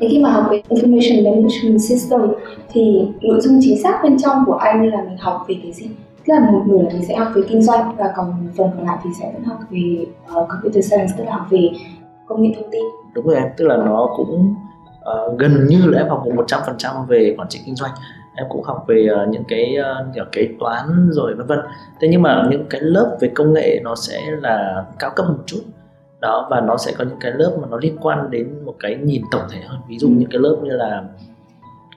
Thế 0.00 0.08
khi 0.10 0.18
mà 0.22 0.30
học 0.30 0.46
về 0.50 0.62
Information 0.68 1.24
Management 1.24 1.80
System 1.80 2.20
thì 2.68 3.08
nội 3.20 3.40
dung 3.40 3.58
chính 3.60 3.82
xác 3.82 4.00
bên 4.02 4.18
trong 4.18 4.44
của 4.46 4.54
anh 4.54 4.90
là 4.90 5.02
mình 5.02 5.16
học 5.16 5.44
về 5.48 5.54
cái 5.62 5.72
gì? 5.72 5.90
Tức 6.26 6.34
là 6.34 6.50
một 6.50 6.62
nửa 6.66 6.78
mình 6.78 7.04
sẽ 7.08 7.16
học 7.16 7.28
về 7.34 7.42
kinh 7.48 7.62
doanh 7.62 7.96
và 7.96 8.12
còn 8.16 8.34
phần 8.56 8.70
còn 8.76 8.86
lại 8.86 8.98
thì 9.04 9.10
sẽ 9.20 9.32
vẫn 9.34 9.44
học 9.44 9.58
về 9.70 10.06
uh, 10.24 10.48
Computer 10.48 10.86
Science 10.90 11.12
tức 11.18 11.24
là 11.24 11.32
học 11.32 11.46
về 11.50 11.70
công 12.26 12.42
nghệ 12.42 12.50
thông 12.56 12.70
tin. 12.70 12.82
Đúng 13.14 13.26
rồi 13.26 13.36
em, 13.36 13.48
tức 13.56 13.64
là 13.64 13.76
nó 13.76 14.08
cũng 14.16 14.54
uh, 15.00 15.38
gần 15.38 15.66
như 15.68 15.86
là 15.86 15.98
em 15.98 16.08
học 16.08 16.24
một 16.36 16.44
trăm 16.46 16.60
phần 16.66 16.74
trăm 16.78 17.06
về 17.08 17.34
quản 17.38 17.48
trị 17.48 17.60
kinh 17.66 17.76
doanh 17.76 17.90
em 18.36 18.46
cũng 18.48 18.62
học 18.62 18.84
về 18.88 19.08
uh, 19.22 19.28
những 19.28 19.44
cái 19.48 19.76
uh, 20.20 20.32
kế 20.32 20.48
toán 20.60 21.08
rồi 21.10 21.34
vân 21.34 21.46
vân. 21.46 21.58
Thế 22.00 22.08
nhưng 22.10 22.22
mà 22.22 22.46
những 22.50 22.64
cái 22.70 22.80
lớp 22.80 23.16
về 23.20 23.30
công 23.34 23.52
nghệ 23.52 23.80
nó 23.84 23.94
sẽ 23.94 24.20
là 24.40 24.84
cao 24.98 25.10
cấp 25.16 25.26
một 25.28 25.42
chút. 25.46 25.60
Đó 26.20 26.48
và 26.50 26.60
nó 26.60 26.76
sẽ 26.76 26.92
có 26.98 27.04
những 27.04 27.18
cái 27.20 27.32
lớp 27.32 27.56
mà 27.60 27.68
nó 27.70 27.76
liên 27.82 27.96
quan 28.00 28.30
đến 28.30 28.64
một 28.64 28.74
cái 28.78 28.94
nhìn 28.94 29.22
tổng 29.30 29.42
thể 29.50 29.60
hơn. 29.66 29.80
Ví 29.88 29.98
dụ 29.98 30.08
những 30.08 30.30
cái 30.30 30.40
lớp 30.40 30.56
như 30.62 30.70
là 30.70 31.02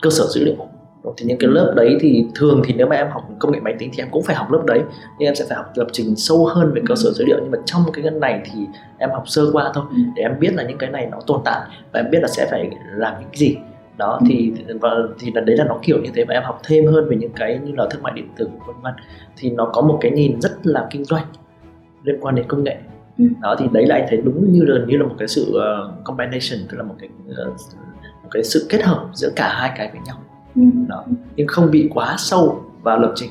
cơ 0.02 0.10
sở 0.10 0.24
dữ 0.28 0.46
liệu. 0.46 0.56
Thì 1.18 1.26
những 1.26 1.38
cái 1.38 1.50
lớp 1.50 1.74
đấy 1.76 1.98
thì 2.00 2.26
thường 2.36 2.62
thì 2.66 2.74
nếu 2.74 2.88
mà 2.88 2.96
em 2.96 3.08
học 3.12 3.24
công 3.40 3.52
nghệ 3.52 3.60
máy 3.60 3.76
tính 3.80 3.90
thì 3.94 4.04
em 4.04 4.08
cũng 4.12 4.24
phải 4.24 4.36
học 4.36 4.52
lớp 4.52 4.62
đấy. 4.66 4.82
Nhưng 5.20 5.28
em 5.28 5.36
sẽ 5.36 5.46
phải 5.50 5.58
học 5.58 5.72
lập 5.76 5.88
trình 5.92 6.16
sâu 6.16 6.46
hơn 6.46 6.72
về 6.74 6.82
cơ 6.88 6.96
sở 6.96 7.12
dữ 7.12 7.26
liệu. 7.26 7.38
Nhưng 7.42 7.52
mà 7.52 7.58
trong 7.66 7.82
cái 7.94 8.04
ngân 8.04 8.20
này 8.20 8.42
thì 8.46 8.66
em 8.98 9.10
học 9.10 9.24
sơ 9.26 9.42
qua 9.54 9.72
thôi 9.74 9.84
để 10.16 10.24
em 10.24 10.40
biết 10.40 10.54
là 10.54 10.64
những 10.64 10.78
cái 10.78 10.90
này 10.90 11.08
nó 11.12 11.18
tồn 11.28 11.42
tại. 11.46 11.62
Và 11.94 12.00
em 12.00 12.12
biết 12.12 12.20
là 12.22 12.28
sẽ 12.28 12.48
phải 12.52 12.70
làm 12.96 13.14
những 13.20 13.30
cái 13.32 13.38
gì 13.38 13.58
đó 13.98 14.20
thì 14.28 14.54
và 14.82 14.90
thì 15.20 15.32
là 15.36 15.42
đấy 15.42 15.58
là 15.58 15.66
nó 15.66 15.80
kiểu 15.82 15.98
như 16.04 16.10
thế 16.14 16.26
và 16.28 16.34
em 16.34 16.44
học 16.44 16.62
thêm 16.64 16.86
hơn 16.86 17.10
về 17.10 17.18
những 17.18 17.32
cái 17.36 17.60
như 17.66 17.72
là 17.76 17.88
thương 17.92 18.04
mại 18.04 18.14
điện 18.16 18.28
tử 18.38 18.50
vân 18.68 18.76
vân. 18.82 18.94
Thì 19.38 19.50
nó 19.50 19.70
có 19.74 19.82
một 19.82 19.98
cái 20.02 20.12
nhìn 20.12 20.42
rất 20.42 20.52
là 20.64 20.88
kinh 20.92 21.04
doanh 21.04 21.26
liên 22.04 22.20
quan 22.22 22.36
đến 22.36 22.46
công 22.48 22.64
nghệ. 22.64 22.78
Ừ. 23.18 23.26
đó 23.42 23.56
thì 23.60 23.66
đấy 23.72 23.86
là 23.86 23.96
anh 23.96 24.06
thấy 24.10 24.22
đúng 24.22 24.52
như 24.52 24.64
là 24.64 24.86
như 24.88 24.98
là 24.98 25.06
một 25.06 25.16
cái 25.20 25.28
sự 25.28 25.54
uh, 25.58 26.04
combination 26.04 26.68
tức 26.70 26.78
là 26.78 26.84
một 26.84 26.96
cái 27.00 27.10
uh, 27.30 27.48
một 28.24 28.30
cái 28.32 28.44
sự 28.44 28.66
kết 28.70 28.84
hợp 28.84 29.08
giữa 29.14 29.30
cả 29.36 29.54
hai 29.54 29.72
cái 29.78 29.90
với 29.92 30.02
nhau. 30.06 30.18
Ừ. 30.56 30.62
đó 30.88 31.04
nhưng 31.36 31.48
không 31.48 31.72
bị 31.72 31.90
quá 31.94 32.16
sâu 32.18 32.64
vào 32.84 33.00
lập 33.00 33.14
trình. 33.16 33.30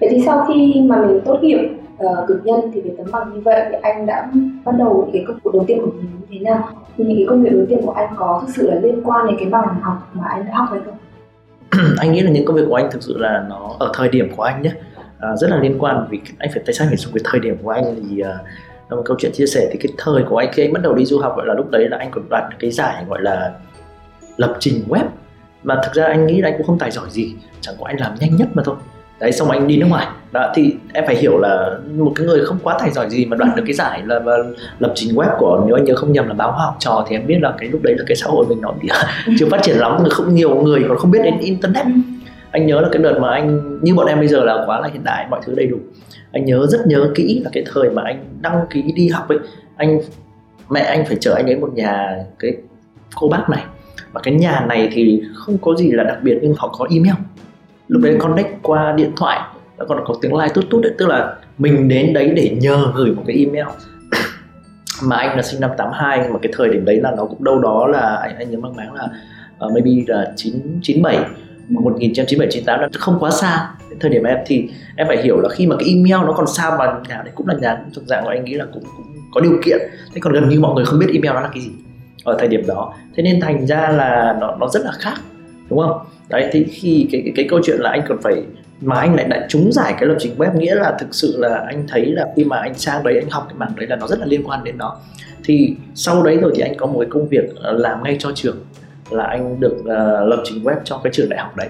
Vậy 0.00 0.08
thì 0.12 0.22
sau 0.26 0.46
khi 0.48 0.82
mà 0.88 1.06
mình 1.06 1.20
tốt 1.24 1.38
nghiệp 1.42 1.58
uh, 2.04 2.44
nhân 2.44 2.60
thì 2.74 2.80
về 2.80 2.90
tấm 2.98 3.06
bằng 3.12 3.34
như 3.34 3.40
vậy 3.40 3.66
thì 3.70 3.76
anh 3.82 4.06
đã 4.06 4.30
bắt 4.64 4.72
đầu 4.78 5.10
cái 5.12 5.24
công 5.28 5.36
việc 5.36 5.50
đầu 5.52 5.64
tiên 5.66 5.78
của 5.80 5.90
mình 5.96 6.10
như 6.20 6.26
thế 6.30 6.38
nào? 6.38 6.68
Thì 6.96 7.04
những 7.04 7.16
cái 7.16 7.26
công 7.28 7.42
việc 7.42 7.50
đầu 7.52 7.66
tiên 7.68 7.78
của 7.84 7.92
anh 7.92 8.14
có 8.16 8.42
thực 8.46 8.52
sự 8.56 8.70
là 8.70 8.80
liên 8.80 9.02
quan 9.04 9.26
đến 9.26 9.36
cái 9.38 9.48
bằng 9.48 9.80
học 9.82 10.10
mà 10.14 10.24
anh 10.28 10.46
đã 10.46 10.52
học 10.54 10.68
hay 10.70 10.80
không? 10.84 10.96
Anh 11.98 12.12
nghĩ 12.12 12.20
là 12.20 12.30
những 12.30 12.44
công 12.44 12.56
việc 12.56 12.64
của 12.68 12.74
anh 12.74 12.90
thực 12.90 13.02
sự 13.02 13.18
là 13.18 13.44
nó 13.48 13.70
ở 13.78 13.90
thời 13.94 14.08
điểm 14.08 14.28
của 14.36 14.42
anh 14.42 14.62
nhé. 14.62 14.70
À, 15.18 15.36
rất 15.36 15.50
là 15.50 15.56
liên 15.56 15.78
quan 15.78 16.06
vì 16.10 16.20
anh 16.38 16.50
phải 16.54 16.62
tại 16.66 16.74
sao 16.74 16.86
phải 16.86 16.96
dùng 16.96 17.12
cái 17.14 17.20
thời 17.24 17.40
điểm 17.40 17.56
của 17.62 17.70
anh 17.70 17.84
thì 17.84 18.22
uh, 18.22 18.26
là 18.88 18.96
một 18.96 19.02
câu 19.04 19.16
chuyện 19.20 19.32
chia 19.34 19.46
sẻ. 19.46 19.68
Thì 19.72 19.78
cái 19.78 19.92
thời 19.98 20.22
của 20.28 20.36
anh 20.36 20.48
khi 20.52 20.64
anh 20.64 20.72
bắt 20.72 20.82
đầu 20.82 20.94
đi 20.94 21.04
du 21.04 21.18
học 21.18 21.36
gọi 21.36 21.46
là 21.46 21.54
lúc 21.54 21.70
đấy 21.70 21.88
là 21.88 21.96
anh 21.96 22.10
còn 22.10 22.28
đoạt 22.28 22.44
cái 22.58 22.70
giải 22.70 23.04
gọi 23.08 23.22
là 23.22 23.52
lập 24.36 24.56
trình 24.60 24.84
web. 24.88 25.04
Mà 25.62 25.80
thực 25.84 25.92
ra 25.92 26.04
anh 26.04 26.26
nghĩ 26.26 26.40
là 26.40 26.48
anh 26.48 26.54
cũng 26.58 26.66
không 26.66 26.78
tài 26.78 26.90
giỏi 26.90 27.10
gì 27.10 27.34
chẳng 27.60 27.74
qua 27.78 27.90
anh 27.90 28.00
làm 28.00 28.14
nhanh 28.20 28.36
nhất 28.36 28.48
mà 28.54 28.62
thôi 28.66 28.76
đấy, 29.20 29.32
xong 29.32 29.50
anh 29.50 29.66
đi 29.66 29.76
nước 29.76 29.86
ngoài. 29.88 30.06
Đó, 30.32 30.52
thì 30.54 30.74
em 30.92 31.04
phải 31.06 31.16
hiểu 31.16 31.38
là 31.38 31.78
một 31.96 32.12
cái 32.16 32.26
người 32.26 32.44
không 32.44 32.58
quá 32.62 32.76
tài 32.80 32.90
giỏi 32.90 33.10
gì 33.10 33.26
mà 33.26 33.36
đoạt 33.36 33.56
được 33.56 33.62
cái 33.66 33.74
giải 33.74 34.02
là 34.06 34.20
lập 34.78 34.92
trình 34.94 35.14
web 35.14 35.38
của, 35.38 35.62
nếu 35.66 35.76
anh 35.76 35.84
nhớ 35.84 35.94
không 35.96 36.12
nhầm 36.12 36.28
là 36.28 36.34
báo 36.34 36.52
học 36.52 36.76
trò 36.78 37.06
thì 37.08 37.16
em 37.16 37.26
biết 37.26 37.38
là 37.40 37.54
cái 37.58 37.68
lúc 37.68 37.80
đấy 37.82 37.94
là 37.98 38.04
cái 38.06 38.16
xã 38.16 38.26
hội 38.26 38.46
mình 38.48 38.60
nó 38.60 38.74
chưa 39.38 39.46
phát 39.50 39.62
triển 39.62 39.76
lắm 39.76 40.04
không 40.10 40.34
nhiều 40.34 40.62
người, 40.62 40.84
còn 40.88 40.98
không 40.98 41.10
biết 41.10 41.18
đến 41.22 41.38
internet. 41.38 41.86
Anh 42.50 42.66
nhớ 42.66 42.80
là 42.80 42.88
cái 42.92 43.02
đợt 43.02 43.18
mà 43.20 43.30
anh, 43.30 43.78
như 43.82 43.94
bọn 43.94 44.06
em 44.06 44.18
bây 44.18 44.28
giờ 44.28 44.44
là 44.44 44.64
quá 44.66 44.80
là 44.80 44.88
hiện 44.92 45.04
đại, 45.04 45.26
mọi 45.30 45.40
thứ 45.44 45.54
đầy 45.56 45.66
đủ. 45.66 45.76
Anh 46.32 46.44
nhớ, 46.44 46.66
rất 46.66 46.86
nhớ 46.86 47.10
kỹ 47.14 47.40
là 47.44 47.50
cái 47.52 47.64
thời 47.72 47.90
mà 47.90 48.02
anh 48.04 48.24
đăng 48.40 48.66
ký 48.70 48.82
đi 48.96 49.08
học 49.08 49.28
ấy, 49.28 49.38
anh, 49.76 50.00
mẹ 50.70 50.80
anh 50.80 51.04
phải 51.04 51.16
chở 51.20 51.34
anh 51.34 51.46
đến 51.46 51.60
một 51.60 51.70
nhà 51.74 52.16
cái 52.38 52.52
cô 53.14 53.28
bác 53.28 53.50
này. 53.50 53.64
Và 54.12 54.20
cái 54.24 54.34
nhà 54.34 54.64
này 54.68 54.88
thì 54.92 55.22
không 55.34 55.58
có 55.58 55.74
gì 55.74 55.90
là 55.90 56.04
đặc 56.04 56.18
biệt 56.22 56.38
nhưng 56.42 56.54
họ 56.58 56.74
có 56.78 56.86
email 56.90 57.14
lúc 57.88 58.02
đấy 58.02 58.16
connect 58.20 58.48
qua 58.62 58.92
điện 58.92 59.12
thoại 59.16 59.40
và 59.76 59.84
còn 59.88 60.04
có 60.04 60.14
tiếng 60.22 60.34
like 60.34 60.54
tút 60.54 60.64
tút 60.70 60.82
đấy. 60.82 60.92
Tức 60.98 61.06
là 61.08 61.34
mình 61.58 61.88
đến 61.88 62.12
đấy 62.12 62.32
để 62.36 62.56
nhờ 62.60 62.92
gửi 62.94 63.10
một 63.10 63.22
cái 63.26 63.36
email. 63.36 63.66
Mà 65.02 65.16
anh 65.16 65.36
là 65.36 65.42
sinh 65.42 65.60
năm 65.60 65.70
82 65.78 66.28
mà 66.28 66.38
cái 66.42 66.52
thời 66.56 66.68
điểm 66.68 66.84
đấy 66.84 67.00
là 67.00 67.12
nó 67.16 67.24
cũng 67.24 67.44
đâu 67.44 67.58
đó 67.58 67.86
là 67.86 68.16
anh 68.22 68.36
anh 68.36 68.50
nhớ 68.50 68.58
mang 68.58 68.76
máng 68.76 68.94
là 68.94 69.08
uh, 69.66 69.72
maybe 69.72 69.90
là 70.06 70.32
997 70.36 71.16
1997 71.68 72.48
98 72.50 72.80
nó 72.80 72.88
không 72.98 73.16
quá 73.20 73.30
xa 73.30 73.70
đến 73.90 73.98
thời 73.98 74.10
điểm 74.10 74.24
em. 74.24 74.38
Thì 74.46 74.68
em 74.96 75.06
phải 75.06 75.22
hiểu 75.22 75.40
là 75.40 75.48
khi 75.48 75.66
mà 75.66 75.76
cái 75.78 75.88
email 75.88 76.26
nó 76.26 76.32
còn 76.32 76.46
xa 76.46 76.76
mà 76.78 76.86
nhà 77.08 77.22
đấy 77.24 77.32
cũng 77.34 77.48
là 77.48 77.54
nhà 77.60 77.78
thực 77.94 78.04
dạng 78.06 78.24
của 78.24 78.30
anh 78.30 78.44
nghĩ 78.44 78.54
là 78.54 78.64
cũng, 78.72 78.82
cũng 78.96 79.06
có 79.34 79.40
điều 79.40 79.58
kiện. 79.64 79.78
Thế 80.14 80.20
còn 80.20 80.32
gần 80.32 80.48
như 80.48 80.60
mọi 80.60 80.74
người 80.74 80.84
không 80.84 80.98
biết 80.98 81.06
email 81.12 81.34
nó 81.34 81.40
là 81.40 81.48
cái 81.52 81.62
gì 81.62 81.70
ở 82.24 82.36
thời 82.38 82.48
điểm 82.48 82.66
đó. 82.66 82.94
Thế 83.16 83.22
nên 83.22 83.40
thành 83.40 83.66
ra 83.66 83.88
là 83.88 84.36
nó 84.40 84.56
nó 84.60 84.68
rất 84.68 84.82
là 84.84 84.92
khác 84.98 85.14
đúng 85.70 85.78
không 85.78 85.98
đấy 86.28 86.48
thì 86.52 86.64
khi 86.64 87.08
cái, 87.12 87.22
cái 87.24 87.32
cái 87.36 87.46
câu 87.48 87.60
chuyện 87.64 87.76
là 87.80 87.90
anh 87.90 88.02
còn 88.08 88.18
phải 88.22 88.42
mà 88.80 88.96
anh 88.96 89.14
lại 89.14 89.26
đã 89.28 89.46
trúng 89.48 89.72
giải 89.72 89.94
cái 89.98 90.08
lập 90.08 90.16
trình 90.18 90.34
web 90.38 90.58
nghĩa 90.58 90.74
là 90.74 90.96
thực 90.98 91.14
sự 91.14 91.34
là 91.38 91.64
anh 91.66 91.84
thấy 91.88 92.06
là 92.06 92.26
khi 92.36 92.44
mà 92.44 92.58
anh 92.58 92.74
sang 92.74 93.04
đấy 93.04 93.18
anh 93.18 93.30
học 93.30 93.46
cái 93.48 93.58
mảng 93.58 93.72
đấy 93.76 93.86
là 93.86 93.96
nó 93.96 94.06
rất 94.06 94.18
là 94.18 94.26
liên 94.26 94.42
quan 94.44 94.64
đến 94.64 94.78
nó. 94.78 94.96
Thì 95.44 95.76
sau 95.94 96.22
đấy 96.22 96.36
rồi 96.36 96.52
thì 96.54 96.62
anh 96.62 96.74
có 96.76 96.86
một 96.86 96.98
cái 97.00 97.08
công 97.10 97.28
việc 97.28 97.54
ờ, 97.56 97.72
làm 97.72 98.02
ngay 98.02 98.16
cho 98.18 98.32
trường 98.34 98.56
là 99.10 99.24
anh 99.24 99.60
được 99.60 99.76
uh, 99.80 100.28
lập 100.28 100.42
trình 100.44 100.64
web 100.64 100.76
cho 100.84 101.00
cái 101.04 101.12
trường 101.12 101.28
đại 101.28 101.40
học 101.40 101.56
đấy. 101.56 101.68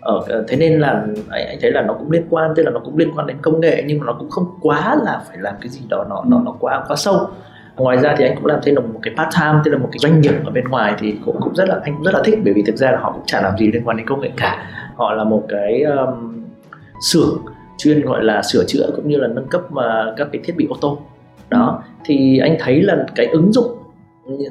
Ở 0.00 0.44
thế 0.48 0.56
nên 0.56 0.80
là 0.80 1.06
anh, 1.30 1.46
anh 1.46 1.58
thấy 1.60 1.70
là 1.70 1.82
nó 1.82 1.94
cũng 1.94 2.10
liên 2.10 2.26
quan 2.30 2.50
tức 2.56 2.62
là 2.62 2.70
nó 2.70 2.80
cũng 2.84 2.98
liên 2.98 3.10
quan 3.16 3.26
đến 3.26 3.36
công 3.42 3.60
nghệ 3.60 3.82
nhưng 3.86 3.98
mà 3.98 4.06
nó 4.06 4.16
cũng 4.18 4.30
không 4.30 4.46
quá 4.60 4.96
là 5.04 5.22
phải 5.28 5.38
làm 5.40 5.54
cái 5.60 5.68
gì 5.68 5.80
đó 5.88 6.06
nó 6.08 6.24
nó 6.26 6.42
nó 6.44 6.54
quá 6.60 6.84
quá 6.88 6.96
sâu 6.96 7.28
ngoài 7.76 7.96
ra 7.96 8.14
thì 8.18 8.24
anh 8.24 8.34
cũng 8.36 8.46
làm 8.46 8.60
thêm 8.62 8.74
một 8.74 9.00
cái 9.02 9.14
part 9.16 9.36
time 9.40 9.58
tức 9.64 9.70
là 9.70 9.78
một 9.78 9.88
cái 9.92 9.98
doanh 9.98 10.20
nghiệp 10.20 10.34
ở 10.44 10.50
bên 10.50 10.64
ngoài 10.64 10.94
thì 10.98 11.14
cũng 11.24 11.36
cũng 11.40 11.54
rất 11.54 11.68
là 11.68 11.80
anh 11.82 11.94
cũng 11.94 12.04
rất 12.04 12.14
là 12.14 12.20
thích 12.24 12.38
bởi 12.44 12.54
vì 12.54 12.62
thực 12.62 12.76
ra 12.76 12.90
là 12.90 12.98
họ 12.98 13.12
cũng 13.12 13.22
chả 13.26 13.42
làm 13.42 13.58
gì 13.58 13.72
liên 13.72 13.82
quan 13.84 13.96
đến 13.96 14.06
công 14.06 14.20
nghệ 14.20 14.30
cả. 14.36 14.66
Họ 14.94 15.12
là 15.12 15.24
một 15.24 15.44
cái 15.48 15.82
um, 15.82 16.44
xưởng 17.00 17.38
chuyên 17.78 18.00
gọi 18.00 18.24
là 18.24 18.42
sửa 18.42 18.64
chữa 18.68 18.90
cũng 18.96 19.08
như 19.08 19.16
là 19.16 19.28
nâng 19.28 19.48
cấp 19.48 19.62
uh, 19.66 20.16
các 20.16 20.28
cái 20.32 20.42
thiết 20.44 20.56
bị 20.56 20.66
ô 20.70 20.76
tô. 20.80 20.98
Đó 21.50 21.82
thì 22.04 22.38
anh 22.38 22.56
thấy 22.60 22.82
là 22.82 23.06
cái 23.14 23.26
ứng 23.26 23.52
dụng 23.52 23.78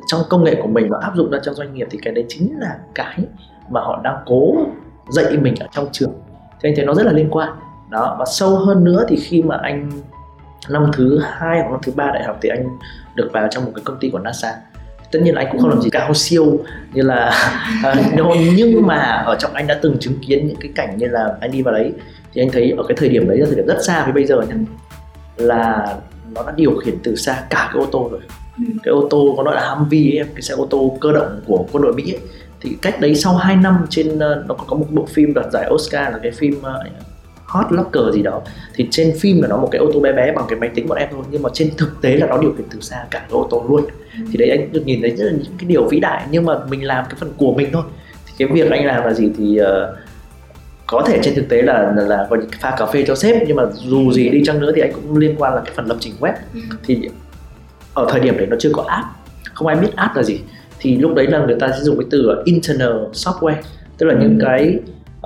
trong 0.07 0.21
công 0.29 0.43
nghệ 0.43 0.55
của 0.61 0.67
mình 0.67 0.89
và 0.89 0.97
áp 1.01 1.15
dụng 1.15 1.31
ra 1.31 1.39
trong 1.43 1.55
doanh 1.55 1.73
nghiệp 1.73 1.87
thì 1.91 1.99
cái 2.01 2.13
đấy 2.13 2.25
chính 2.27 2.59
là 2.59 2.77
cái 2.95 3.17
mà 3.69 3.81
họ 3.81 4.01
đang 4.03 4.15
cố 4.25 4.55
dạy 5.09 5.37
mình 5.37 5.53
ở 5.59 5.67
trong 5.71 5.87
trường. 5.91 6.11
Thì 6.61 6.69
anh 6.69 6.75
thấy 6.75 6.85
nó 6.85 6.93
rất 6.93 7.05
là 7.05 7.11
liên 7.11 7.27
quan. 7.31 7.49
Đó 7.89 8.15
và 8.19 8.25
sâu 8.25 8.55
hơn 8.55 8.83
nữa 8.83 9.05
thì 9.07 9.15
khi 9.15 9.41
mà 9.41 9.57
anh 9.61 9.91
năm 10.69 10.85
thứ 10.93 11.19
hai 11.19 11.59
hoặc 11.61 11.71
năm 11.71 11.79
thứ 11.83 11.91
ba 11.95 12.11
đại 12.13 12.23
học 12.23 12.39
thì 12.41 12.49
anh 12.49 12.67
được 13.15 13.29
vào 13.33 13.47
trong 13.51 13.65
một 13.65 13.71
cái 13.75 13.83
công 13.85 13.97
ty 13.99 14.09
của 14.09 14.19
NASA. 14.19 14.55
Tất 15.11 15.19
nhiên 15.23 15.35
là 15.35 15.41
anh 15.41 15.51
cũng 15.51 15.61
không 15.61 15.69
làm 15.69 15.81
gì 15.81 15.89
cao 15.89 16.13
siêu 16.13 16.59
như 16.93 17.01
là 17.01 17.33
uh, 18.21 18.35
nhưng 18.55 18.87
mà 18.87 19.23
ở 19.25 19.35
trong 19.39 19.53
anh 19.53 19.67
đã 19.67 19.79
từng 19.81 19.97
chứng 19.99 20.19
kiến 20.27 20.47
những 20.47 20.57
cái 20.59 20.71
cảnh 20.75 20.97
như 20.97 21.07
là 21.07 21.37
anh 21.41 21.51
đi 21.51 21.61
vào 21.61 21.73
đấy 21.73 21.93
thì 22.33 22.41
anh 22.41 22.49
thấy 22.51 22.73
ở 22.77 22.83
cái 22.87 22.97
thời 22.97 23.09
điểm 23.09 23.27
đấy 23.27 23.37
là 23.37 23.45
thời 23.45 23.55
điểm 23.55 23.65
rất 23.65 23.77
xa 23.85 24.03
với 24.03 24.13
bây 24.13 24.25
giờ 24.25 24.41
nhé 24.41 24.55
là 25.37 25.95
nó 26.35 26.43
đã 26.43 26.53
điều 26.55 26.75
khiển 26.75 26.95
từ 27.03 27.15
xa 27.15 27.43
cả 27.49 27.69
cái 27.73 27.83
ô 27.83 27.85
tô 27.91 28.09
rồi. 28.11 28.21
Ừ. 28.57 28.63
cái 28.83 28.91
ô 28.91 29.07
tô 29.09 29.33
có 29.37 29.43
nói 29.43 29.55
là 29.55 29.69
Humvee 29.69 30.19
ấy, 30.19 30.27
cái 30.33 30.41
xe 30.41 30.53
ô 30.53 30.67
tô 30.69 30.97
cơ 31.01 31.11
động 31.11 31.39
của 31.47 31.65
quân 31.71 31.83
đội 31.83 31.93
Mỹ 31.93 32.13
ấy, 32.13 32.19
thì 32.61 32.77
cách 32.81 33.01
đấy 33.01 33.15
sau 33.15 33.35
2 33.35 33.55
năm 33.55 33.85
trên 33.89 34.19
ờ, 34.19 34.43
nó 34.47 34.55
có 34.55 34.75
một 34.75 34.85
bộ 34.89 35.05
phim 35.05 35.33
đoạt 35.33 35.45
giải 35.51 35.69
Oscar 35.73 36.13
là 36.13 36.19
cái 36.23 36.31
phim 36.31 36.57
uh, 36.57 37.12
hot 37.53 37.65
locker 37.69 38.15
gì 38.15 38.21
đó 38.21 38.41
thì 38.73 38.87
trên 38.91 39.13
phim 39.19 39.41
là 39.41 39.47
nó 39.47 39.57
một 39.57 39.69
cái 39.71 39.79
ô 39.79 39.91
tô 39.93 39.99
bé 39.99 40.11
bé 40.11 40.31
bằng 40.31 40.45
cái 40.49 40.59
máy 40.59 40.69
tính 40.75 40.87
bọn 40.87 40.97
em 40.97 41.09
thôi 41.11 41.23
nhưng 41.31 41.41
mà 41.41 41.49
trên 41.53 41.69
thực 41.77 42.01
tế 42.01 42.17
là 42.17 42.27
nó 42.27 42.37
điều 42.37 42.53
khiển 42.57 42.65
từ 42.71 42.79
xa 42.81 43.05
cả 43.11 43.19
cái 43.19 43.29
ô 43.31 43.47
tô 43.49 43.65
luôn 43.69 43.85
ừ. 44.17 44.23
thì 44.31 44.37
đấy 44.37 44.49
anh 44.49 44.71
được 44.71 44.85
nhìn 44.85 45.01
thấy 45.01 45.11
rất 45.11 45.25
là 45.25 45.31
những 45.31 45.53
cái 45.57 45.67
điều 45.67 45.87
vĩ 45.87 45.99
đại 45.99 46.27
nhưng 46.31 46.45
mà 46.45 46.53
mình 46.69 46.83
làm 46.83 47.05
cái 47.09 47.15
phần 47.19 47.33
của 47.37 47.53
mình 47.53 47.69
thôi 47.73 47.83
thì 48.25 48.33
cái 48.37 48.47
việc 48.47 48.71
anh 48.71 48.85
làm 48.85 49.03
là 49.03 49.13
gì 49.13 49.31
thì 49.37 49.59
uh, 49.61 49.65
có 50.87 51.03
thể 51.07 51.19
trên 51.23 51.35
thực 51.35 51.49
tế 51.49 51.61
là 51.61 51.93
là, 51.95 52.03
là 52.03 52.27
có 52.29 52.35
những 52.35 52.49
pha 52.59 52.75
cà 52.77 52.85
phê 52.85 53.03
cho 53.07 53.15
sếp 53.15 53.43
nhưng 53.47 53.57
mà 53.57 53.63
dù 53.73 54.11
gì 54.11 54.29
đi 54.29 54.43
chăng 54.45 54.59
nữa 54.59 54.71
thì 54.75 54.81
anh 54.81 54.91
cũng 54.93 55.17
liên 55.17 55.35
quan 55.37 55.55
là 55.55 55.61
cái 55.65 55.73
phần 55.75 55.85
lập 55.85 55.97
trình 55.99 56.13
web 56.19 56.33
ừ. 56.53 56.59
thì 56.85 57.09
ở 57.93 58.07
thời 58.09 58.19
điểm 58.19 58.37
đấy 58.37 58.47
nó 58.47 58.55
chưa 58.59 58.71
có 58.73 58.83
app 58.87 59.07
không 59.53 59.67
ai 59.67 59.77
biết 59.77 59.89
app 59.95 60.15
là 60.15 60.23
gì 60.23 60.39
thì 60.79 60.97
lúc 60.97 61.15
đấy 61.15 61.27
là 61.27 61.45
người 61.45 61.55
ta 61.59 61.67
sẽ 61.67 61.79
dùng 61.79 61.97
cái 61.97 62.05
từ 62.11 62.41
internal 62.45 62.91
software 63.13 63.55
tức 63.97 64.05
là 64.05 64.13
những 64.13 64.39
ừ. 64.39 64.45
cái 64.45 64.79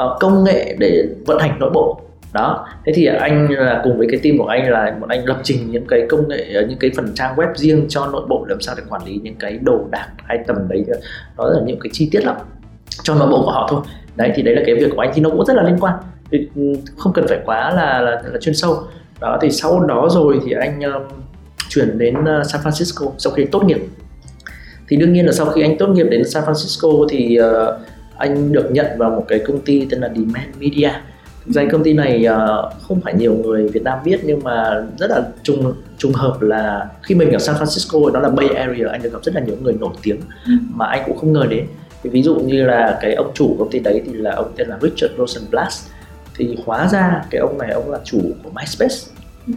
uh, 0.06 0.20
công 0.20 0.44
nghệ 0.44 0.76
để 0.80 1.08
vận 1.26 1.40
hành 1.40 1.60
nội 1.60 1.70
bộ 1.70 2.02
đó. 2.34 2.68
Thế 2.86 2.92
thì 2.96 3.06
anh 3.06 3.52
là 3.52 3.82
cùng 3.84 3.98
với 3.98 4.08
cái 4.12 4.20
team 4.24 4.38
của 4.38 4.48
anh 4.48 4.70
là 4.70 4.96
một 5.00 5.10
anh 5.10 5.26
lập 5.26 5.38
trình 5.44 5.72
những 5.72 5.86
cái 5.88 6.06
công 6.10 6.28
nghệ 6.28 6.54
ờ, 6.54 6.66
những 6.70 6.80
cái 6.80 6.92
phần 6.96 7.12
trang 7.16 7.36
web 7.36 7.56
riêng 7.56 7.86
cho 7.90 8.08
nội 8.08 8.26
bộ 8.30 8.46
làm 8.50 8.62
sao 8.62 8.76
để 8.78 8.84
quản 8.90 9.06
lý 9.06 9.20
những 9.24 9.36
cái 9.36 9.60
đồ 9.62 9.86
đạc 9.92 10.08
item 10.30 10.46
tầm 10.48 10.68
đấy 10.70 10.86
đó 11.38 11.50
là 11.50 11.60
những 11.66 11.80
cái 11.80 11.90
chi 11.94 12.10
tiết 12.12 12.26
lắm 12.26 12.36
cho 13.04 13.16
nội 13.16 13.30
bộ 13.30 13.42
của 13.46 13.52
họ 13.52 13.68
thôi. 13.72 13.82
Đấy 14.16 14.32
thì 14.36 14.44
đấy 14.44 14.56
là 14.56 14.62
cái 14.66 14.76
việc 14.76 14.92
của 14.96 15.02
anh. 15.02 15.12
Thì 15.14 15.22
nó 15.22 15.30
cũng 15.30 15.46
rất 15.46 15.54
là 15.54 15.64
liên 15.64 15.78
quan. 15.80 15.94
Thì 16.32 16.48
ừ, 16.56 16.62
không 16.98 17.14
cần 17.14 17.26
phải 17.28 17.40
quá 17.46 17.72
là 17.72 18.02
là, 18.02 18.22
là 18.26 18.40
chuyên 18.42 18.56
sâu. 18.56 18.84
Đó 19.20 19.38
thì 19.42 19.52
sau 19.52 19.80
đó 19.80 20.08
rồi 20.12 20.40
thì 20.46 20.52
anh 20.52 20.82
um, 20.82 21.02
chuyển 21.70 21.98
đến 21.98 22.16
uh, 22.20 22.46
San 22.46 22.62
Francisco 22.62 23.12
sau 23.18 23.34
khi 23.34 23.46
tốt 23.46 23.64
nghiệp. 23.66 23.80
Thì 24.88 24.98
đương 24.98 25.14
nhiên 25.14 25.26
là 25.26 25.32
sau 25.32 25.46
khi 25.46 25.62
anh 25.62 25.78
tốt 25.78 25.88
nghiệp 25.88 26.08
đến 26.10 26.30
San 26.30 26.44
Francisco 26.44 27.08
thì 27.10 27.38
uh, 27.42 27.80
anh 28.18 28.52
được 28.52 28.72
nhận 28.72 28.86
vào 28.98 29.10
một 29.10 29.26
cái 29.28 29.40
công 29.40 29.62
ty 29.62 29.88
tên 29.90 30.00
là 30.00 30.10
Demand 30.16 30.48
Media 30.60 30.92
danh 31.48 31.70
công 31.70 31.84
ty 31.84 31.94
này 31.94 32.28
uh, 32.30 32.74
không 32.88 33.02
phải 33.02 33.14
nhiều 33.14 33.34
người 33.34 33.68
Việt 33.68 33.84
Nam 33.84 34.00
biết 34.04 34.20
nhưng 34.24 34.44
mà 34.44 34.84
rất 34.98 35.10
là 35.10 35.22
trùng 35.44 35.74
trùng 35.98 36.14
hợp 36.14 36.42
là 36.42 36.88
khi 37.04 37.16
mình 37.16 37.32
ở 37.32 37.40
San 37.40 37.56
Francisco 37.56 38.12
đó 38.12 38.20
là 38.20 38.30
Bay 38.30 38.48
Area 38.48 38.88
anh 38.92 39.02
được 39.04 39.14
gặp 39.14 39.20
rất 39.24 39.36
là 39.36 39.42
nhiều 39.42 39.56
người 39.62 39.74
nổi 39.80 39.94
tiếng 40.02 40.20
ừ. 40.46 40.52
mà 40.70 40.86
anh 40.86 41.04
cũng 41.06 41.18
không 41.18 41.34
ngờ 41.34 41.46
đến. 41.50 41.68
Thì 42.04 42.10
ví 42.10 42.24
dụ 42.24 42.36
như 42.36 42.66
là 42.66 42.98
cái 43.02 43.14
ông 43.14 43.32
chủ 43.34 43.56
công 43.60 43.70
ty 43.72 43.80
đấy 43.80 44.02
thì 44.06 44.14
là 44.14 44.32
ông 44.32 44.52
tên 44.56 44.68
là 44.68 44.78
Richard 44.82 45.14
Rosenblatt. 45.18 45.72
Thì 46.36 46.58
hóa 46.66 46.88
ra 46.88 47.22
cái 47.30 47.42
ông 47.42 47.58
này 47.58 47.72
ông 47.72 47.92
là 47.92 48.00
chủ 48.04 48.22
của 48.44 48.50
MySpace. 48.50 48.96
Ừ. 49.48 49.54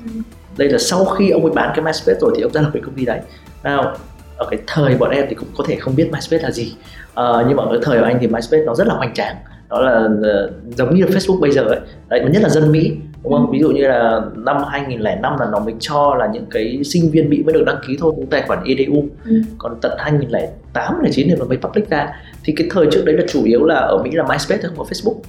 đây 0.59 0.69
là 0.69 0.79
sau 0.79 1.05
khi 1.05 1.31
ông 1.31 1.45
ấy 1.45 1.53
bán 1.55 1.73
cái 1.77 1.85
MySpace 1.85 2.19
rồi 2.21 2.33
thì 2.37 2.43
ông 2.43 2.53
ra 2.53 2.61
lập 2.61 2.71
cái 2.73 2.83
công 2.87 2.95
ty 2.95 3.05
đấy. 3.05 3.21
Nào 3.63 3.97
ở 4.37 4.47
cái 4.51 4.61
thời 4.67 4.95
bọn 4.95 5.11
em 5.11 5.27
thì 5.29 5.35
cũng 5.35 5.49
có 5.57 5.65
thể 5.69 5.77
không 5.77 5.97
biết 5.97 6.11
MySpace 6.13 6.43
là 6.43 6.51
gì. 6.51 6.75
Uh, 7.11 7.47
nhưng 7.49 7.57
mà 7.57 7.63
ở 7.63 7.69
cái 7.71 7.81
thời 7.83 7.99
của 7.99 8.05
anh 8.05 8.19
thì 8.21 8.27
MySpace 8.27 8.65
nó 8.65 8.75
rất 8.75 8.87
là 8.87 8.95
hoành 8.95 9.15
tráng 9.15 9.37
đó 9.71 9.81
là 9.81 10.05
uh, 10.05 10.77
giống 10.77 10.95
như 10.95 11.05
Facebook 11.05 11.41
bây 11.41 11.51
giờ 11.51 11.63
ấy 11.63 11.81
đấy 12.09 12.25
nhất 12.33 12.43
là 12.43 12.49
dân 12.49 12.73
Mỹ 12.73 12.97
đúng 13.23 13.33
không? 13.33 13.47
Ừ. 13.47 13.53
Ví 13.53 13.59
dụ 13.61 13.71
như 13.71 13.89
là 13.89 14.21
năm 14.37 14.57
2005 14.71 15.33
là 15.41 15.47
nó 15.53 15.61
mới 15.61 15.75
cho 15.79 16.15
là 16.19 16.29
những 16.33 16.47
cái 16.51 16.85
sinh 16.85 17.11
viên 17.11 17.31
Mỹ 17.31 17.43
mới 17.43 17.53
được 17.53 17.65
đăng 17.67 17.77
ký 17.87 17.97
thôi 18.01 18.15
tài 18.31 18.43
khoản 18.47 18.65
EDU. 18.65 19.05
Ừ. 19.25 19.43
Còn 19.59 19.79
tận 19.81 19.93
2008 19.99 20.95
2009 20.95 21.27
thì 21.29 21.35
nó 21.39 21.45
mới 21.45 21.59
public 21.59 21.91
ra. 21.91 22.09
Thì 22.45 22.53
cái 22.57 22.69
thời 22.71 22.87
trước 22.91 23.03
đấy 23.05 23.17
là 23.17 23.25
chủ 23.29 23.45
yếu 23.45 23.65
là 23.65 23.75
ở 23.75 24.03
Mỹ 24.03 24.11
là 24.13 24.25
MySpace 24.29 24.63
không 24.63 24.77
có 24.79 24.85
Facebook. 24.85 25.21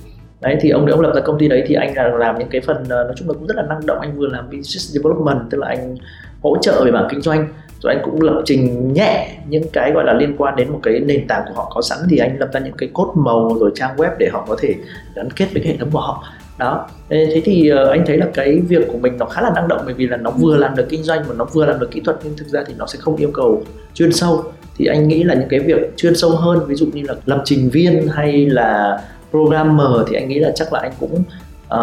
Đấy 0.41 0.57
thì 0.61 0.69
ông 0.69 0.85
đấy 0.85 0.91
ông 0.91 1.01
lập 1.01 1.11
ra 1.15 1.21
công 1.21 1.39
ty 1.39 1.47
đấy 1.47 1.63
thì 1.67 1.75
anh 1.75 1.95
là 1.95 2.07
làm 2.07 2.39
những 2.39 2.49
cái 2.49 2.61
phần 2.61 2.83
ờ, 2.89 3.03
nói 3.03 3.13
chung 3.15 3.27
là 3.27 3.33
cũng 3.33 3.47
rất 3.47 3.57
là 3.57 3.63
năng 3.63 3.85
động 3.85 3.99
anh 3.99 4.17
vừa 4.17 4.27
làm 4.27 4.45
business 4.45 4.93
development 4.93 5.39
tức 5.49 5.57
là 5.57 5.67
anh 5.67 5.95
hỗ 6.43 6.57
trợ 6.61 6.83
về 6.85 6.91
mảng 6.91 7.07
kinh 7.09 7.21
doanh 7.21 7.47
rồi 7.83 7.93
anh 7.93 8.01
cũng 8.05 8.21
lập 8.21 8.41
trình 8.45 8.93
nhẹ 8.93 9.37
những 9.49 9.63
cái 9.73 9.91
gọi 9.91 10.05
là 10.05 10.13
liên 10.13 10.35
quan 10.37 10.55
đến 10.55 10.69
một 10.71 10.79
cái 10.83 10.99
nền 10.99 11.27
tảng 11.27 11.43
của 11.47 11.53
họ 11.53 11.71
có 11.75 11.81
sẵn 11.81 11.99
thì 12.09 12.17
anh 12.17 12.39
lập 12.39 12.49
ra 12.53 12.59
những 12.59 12.77
cái 12.77 12.89
cốt 12.93 13.13
màu 13.15 13.57
rồi 13.59 13.71
trang 13.75 13.95
web 13.97 14.09
để 14.19 14.29
họ 14.31 14.45
có 14.47 14.55
thể 14.59 14.75
gắn 15.15 15.31
kết 15.31 15.47
với 15.53 15.63
cái 15.63 15.71
hệ 15.71 15.77
thống 15.77 15.89
của 15.91 15.99
họ. 15.99 16.23
Đó. 16.57 16.87
Thế 17.09 17.41
thì 17.45 17.71
uh, 17.73 17.89
anh 17.89 18.03
thấy 18.05 18.17
là 18.17 18.27
cái 18.33 18.59
việc 18.67 18.87
của 18.91 18.97
mình 18.97 19.17
nó 19.17 19.25
khá 19.25 19.41
là 19.41 19.51
năng 19.55 19.67
động 19.67 19.81
bởi 19.85 19.93
vì 19.93 20.07
là 20.07 20.17
nó 20.17 20.31
vừa 20.31 20.57
làm 20.57 20.75
được 20.75 20.85
kinh 20.89 21.03
doanh 21.03 21.23
và 21.27 21.33
nó 21.37 21.45
vừa 21.45 21.65
làm 21.65 21.79
được 21.79 21.91
kỹ 21.91 22.01
thuật 22.05 22.17
nhưng 22.23 22.37
thực 22.37 22.47
ra 22.47 22.63
thì 22.67 22.73
nó 22.77 22.85
sẽ 22.87 22.99
không 23.01 23.15
yêu 23.15 23.31
cầu 23.33 23.63
chuyên 23.93 24.13
sâu. 24.13 24.43
Thì 24.77 24.85
anh 24.85 25.07
nghĩ 25.07 25.23
là 25.23 25.33
những 25.33 25.49
cái 25.49 25.59
việc 25.59 25.97
chuyên 25.97 26.15
sâu 26.15 26.29
hơn 26.29 26.59
ví 26.67 26.75
dụ 26.75 26.85
như 26.93 27.03
là 27.07 27.13
lập 27.25 27.41
trình 27.45 27.69
viên 27.69 28.07
hay 28.07 28.45
là 28.45 29.01
programmer 29.31 30.07
thì 30.07 30.15
anh 30.15 30.27
nghĩ 30.27 30.39
là 30.39 30.51
chắc 30.55 30.73
là 30.73 30.79
anh 30.79 30.91
cũng 30.99 31.23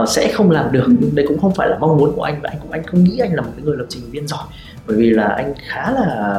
uh, 0.03 0.09
sẽ 0.09 0.33
không 0.33 0.51
làm 0.51 0.73
được. 0.73 0.85
Nhưng 0.87 1.15
đây 1.15 1.27
cũng 1.29 1.39
không 1.41 1.55
phải 1.55 1.69
là 1.69 1.79
mong 1.79 1.97
muốn 1.97 2.13
của 2.17 2.23
anh 2.23 2.41
và 2.43 2.51
anh 2.53 2.59
cũng 2.63 2.71
anh 2.71 2.83
không 2.83 3.05
nghĩ 3.05 3.19
anh 3.19 3.35
là 3.35 3.43
một 3.43 3.51
cái 3.57 3.65
người 3.65 3.77
lập 3.77 3.87
trình 3.89 4.03
viên 4.11 4.27
giỏi 4.27 4.45
bởi 4.89 4.97
vì 4.97 5.11
là 5.11 5.25
anh 5.25 5.55
khá 5.69 5.93
là 5.93 6.39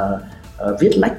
uh, 0.70 0.80
viết 0.80 0.92
lách 0.96 1.14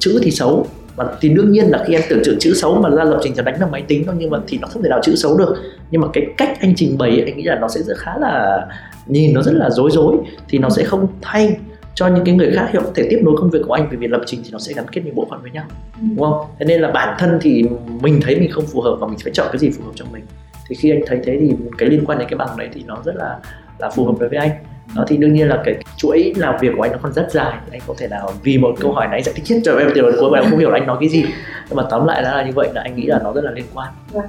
chữ 0.00 0.20
thì 0.22 0.30
xấu. 0.30 0.66
Và 0.96 1.06
thì 1.20 1.28
đương 1.28 1.52
nhiên 1.52 1.70
là 1.70 1.84
khi 1.86 1.94
em 1.94 2.02
tưởng 2.08 2.22
tượng 2.24 2.36
chữ 2.40 2.54
xấu 2.54 2.80
mà 2.80 2.90
ra 2.90 3.04
lập 3.04 3.20
trình 3.22 3.32
thì 3.36 3.42
đánh 3.44 3.56
vào 3.60 3.68
máy 3.68 3.82
tính 3.88 4.02
thôi 4.06 4.14
nhưng 4.18 4.30
mà 4.30 4.38
thì 4.48 4.58
nó 4.58 4.68
không 4.68 4.82
thể 4.82 4.88
nào 4.88 5.00
chữ 5.02 5.14
xấu 5.16 5.38
được. 5.38 5.56
Nhưng 5.90 6.00
mà 6.00 6.08
cái 6.12 6.26
cách 6.36 6.60
anh 6.60 6.72
trình 6.76 6.98
bày 6.98 7.22
anh 7.26 7.36
nghĩ 7.36 7.42
là 7.42 7.58
nó 7.60 7.68
sẽ 7.68 7.82
rất 7.82 7.96
khá 7.98 8.18
là 8.18 8.66
nhìn 9.06 9.34
nó 9.34 9.42
rất 9.42 9.52
là 9.54 9.70
rối 9.70 9.90
rối 9.90 10.16
thì 10.48 10.58
nó 10.58 10.70
sẽ 10.70 10.84
không 10.84 11.06
thay 11.22 11.56
cho 11.94 12.06
những 12.06 12.24
cái 12.24 12.34
người 12.34 12.50
khác 12.54 12.68
hiểu 12.72 12.82
có 12.84 12.90
thể 12.94 13.06
tiếp 13.10 13.18
nối 13.22 13.34
công 13.38 13.50
việc 13.50 13.58
của 13.66 13.72
anh 13.72 13.88
vì 13.90 13.96
việc 13.96 14.10
lập 14.10 14.20
trình 14.26 14.40
thì 14.44 14.50
nó 14.52 14.58
sẽ 14.58 14.72
gắn 14.72 14.88
kết 14.88 15.02
những 15.04 15.14
bộ 15.14 15.26
phận 15.30 15.42
với 15.42 15.50
nhau. 15.50 15.64
Ừ. 16.00 16.06
đúng 16.16 16.18
không? 16.18 16.46
Thế 16.58 16.66
nên 16.66 16.80
là 16.80 16.90
bản 16.90 17.16
thân 17.18 17.38
thì 17.42 17.64
mình 18.00 18.20
thấy 18.22 18.40
mình 18.40 18.50
không 18.50 18.66
phù 18.66 18.80
hợp 18.80 18.96
và 19.00 19.06
mình 19.06 19.18
phải 19.24 19.32
chọn 19.32 19.46
cái 19.52 19.58
gì 19.58 19.70
phù 19.70 19.84
hợp 19.84 19.92
cho 19.94 20.04
mình. 20.12 20.24
Thì 20.68 20.76
khi 20.76 20.90
anh 20.90 21.02
thấy 21.06 21.20
thế 21.24 21.38
thì 21.40 21.52
cái 21.78 21.88
liên 21.88 22.04
quan 22.06 22.18
đến 22.18 22.28
cái 22.28 22.38
bằng 22.38 22.56
đấy 22.56 22.68
thì 22.72 22.82
nó 22.86 22.96
rất 23.04 23.16
là 23.16 23.38
là 23.78 23.90
phù 23.90 24.04
hợp 24.04 24.14
đối 24.20 24.28
với 24.28 24.38
anh 24.38 24.50
đó 24.94 25.04
thì 25.08 25.16
đương 25.16 25.32
nhiên 25.32 25.48
là 25.48 25.62
cái 25.64 25.74
chuỗi 25.96 26.32
làm 26.36 26.54
việc 26.60 26.72
của 26.76 26.82
anh 26.82 26.92
nó 26.92 26.98
còn 27.02 27.12
rất 27.12 27.30
dài. 27.30 27.54
Anh 27.70 27.80
không 27.86 27.96
thể 27.98 28.08
nào 28.08 28.30
vì 28.42 28.58
một 28.58 28.74
câu 28.80 28.92
hỏi 28.92 29.08
này 29.10 29.22
giải 29.22 29.34
thích 29.36 29.44
hết 29.48 29.60
cho 29.64 29.78
em 29.78 29.88
từ 29.94 30.02
đầu 30.02 30.12
cuối 30.20 30.30
và 30.32 30.38
em 30.40 30.50
không 30.50 30.58
hiểu 30.58 30.70
là 30.70 30.78
anh 30.78 30.86
nói 30.86 30.96
cái 31.00 31.08
gì. 31.08 31.24
Nhưng 31.68 31.76
mà 31.76 31.82
tóm 31.90 32.06
lại 32.06 32.22
là 32.22 32.44
như 32.46 32.52
vậy 32.54 32.68
là 32.74 32.82
anh 32.82 32.96
nghĩ 32.96 33.06
là 33.06 33.20
nó 33.24 33.32
rất 33.32 33.44
là 33.44 33.50
liên 33.50 33.64
quan. 33.74 33.88
Vâng. 34.12 34.24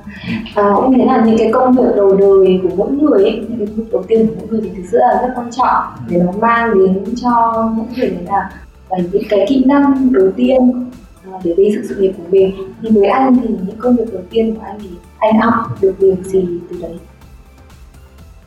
à, 0.56 0.74
em 0.84 0.94
thấy 0.94 1.06
là 1.06 1.24
những 1.26 1.38
cái 1.38 1.52
công 1.54 1.76
việc 1.76 1.96
đầu 1.96 2.18
đời 2.18 2.60
của 2.64 2.76
mỗi 2.76 2.92
người 2.92 3.24
ấy, 3.24 3.46
những 3.50 3.58
cái 3.58 3.68
việc 3.76 3.84
đầu 3.92 4.04
tiên 4.08 4.28
của 4.28 4.34
mỗi 4.40 4.48
người 4.50 4.62
thì 4.64 4.70
thực 4.78 4.84
sự 4.92 4.98
là 4.98 5.20
rất 5.22 5.34
quan 5.36 5.52
trọng 5.52 5.84
để 6.10 6.22
nó 6.26 6.32
mang 6.32 6.80
đến 6.80 7.16
cho 7.22 7.66
những 7.78 7.88
người 7.98 8.18
là 8.26 8.50
là 8.90 8.98
những 9.12 9.24
cái 9.30 9.46
kỹ 9.50 9.64
năng 9.66 10.14
đầu 10.14 10.32
tiên 10.36 10.90
à, 11.32 11.40
để 11.44 11.54
gây 11.58 11.72
sự 11.76 11.86
sự 11.90 11.96
nghiệp 12.02 12.12
của 12.18 12.24
mình. 12.30 12.56
Thì 12.82 12.90
với 12.90 13.08
anh 13.08 13.38
thì 13.42 13.48
những 13.50 13.78
công 13.78 13.96
việc 13.96 14.14
đầu 14.14 14.22
tiên 14.30 14.56
của 14.56 14.62
anh 14.66 14.80
thì 14.82 14.90
anh 15.18 15.40
học 15.40 15.82
được 15.82 15.96
việc 16.00 16.16
gì 16.24 16.46
từ 16.70 16.78
đấy? 16.82 16.98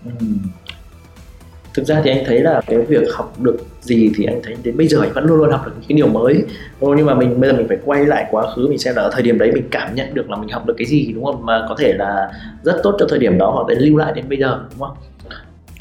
Ừ 0.04 0.26
thực 1.74 1.86
ra 1.86 2.00
thì 2.04 2.10
anh 2.10 2.24
thấy 2.26 2.40
là 2.40 2.60
cái 2.66 2.78
việc 2.78 3.02
học 3.12 3.34
được 3.40 3.56
gì 3.80 4.12
thì 4.16 4.24
anh 4.24 4.40
thấy 4.42 4.56
đến 4.62 4.76
bây 4.76 4.88
giờ 4.88 5.00
anh 5.00 5.12
vẫn 5.12 5.24
luôn 5.24 5.38
luôn 5.38 5.50
học 5.50 5.62
được 5.66 5.72
những 5.74 5.88
cái 5.88 5.96
điều 5.96 6.08
mới. 6.08 6.44
Nhưng 6.80 7.06
mà 7.06 7.14
mình 7.14 7.40
bây 7.40 7.50
giờ 7.50 7.56
mình 7.56 7.68
phải 7.68 7.78
quay 7.84 8.06
lại 8.06 8.26
quá 8.30 8.44
khứ 8.54 8.68
mình 8.68 8.78
xem 8.78 8.94
là 8.94 9.02
ở 9.02 9.10
thời 9.12 9.22
điểm 9.22 9.38
đấy 9.38 9.52
mình 9.54 9.68
cảm 9.70 9.94
nhận 9.94 10.14
được 10.14 10.30
là 10.30 10.36
mình 10.36 10.48
học 10.48 10.66
được 10.66 10.74
cái 10.78 10.86
gì 10.86 11.12
đúng 11.14 11.24
không? 11.24 11.46
Mà 11.46 11.66
có 11.68 11.74
thể 11.78 11.92
là 11.92 12.32
rất 12.62 12.80
tốt 12.82 12.96
cho 12.98 13.06
thời 13.08 13.18
điểm 13.18 13.38
đó 13.38 13.50
hoặc 13.50 13.66
để 13.68 13.74
lưu 13.74 13.96
lại 13.96 14.12
đến 14.14 14.24
bây 14.28 14.38
giờ 14.38 14.60
đúng 14.70 14.80
không? 14.80 14.96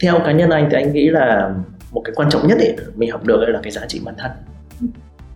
Theo 0.01 0.19
cá 0.25 0.31
nhân 0.31 0.49
anh 0.49 0.67
thì 0.71 0.77
anh 0.77 0.93
nghĩ 0.93 1.09
là 1.09 1.53
một 1.91 2.01
cái 2.05 2.13
quan 2.15 2.29
trọng 2.29 2.47
nhất 2.47 2.57
ấy 2.57 2.75
mình 2.95 3.11
học 3.11 3.25
được 3.25 3.45
là 3.47 3.59
cái 3.63 3.71
giá 3.71 3.81
trị 3.87 4.01
bản 4.05 4.15
thân. 4.17 4.31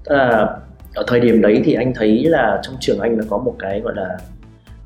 À, 0.06 0.48
ở 0.94 1.04
thời 1.08 1.20
điểm 1.20 1.42
đấy 1.42 1.62
thì 1.66 1.74
anh 1.74 1.94
thấy 1.96 2.24
là 2.26 2.60
trong 2.64 2.76
trường 2.80 3.00
anh 3.00 3.18
nó 3.18 3.24
có 3.30 3.38
một 3.38 3.56
cái 3.60 3.80
gọi 3.80 3.94
là 3.96 4.18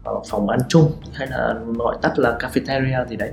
Ờ, 0.07 0.21
phòng 0.29 0.49
ăn 0.49 0.59
chung 0.69 0.91
hay 1.13 1.27
là 1.27 1.55
gọi 1.77 1.95
tắt 2.01 2.19
là 2.19 2.37
cafeteria 2.39 3.05
gì 3.07 3.15
đấy. 3.15 3.29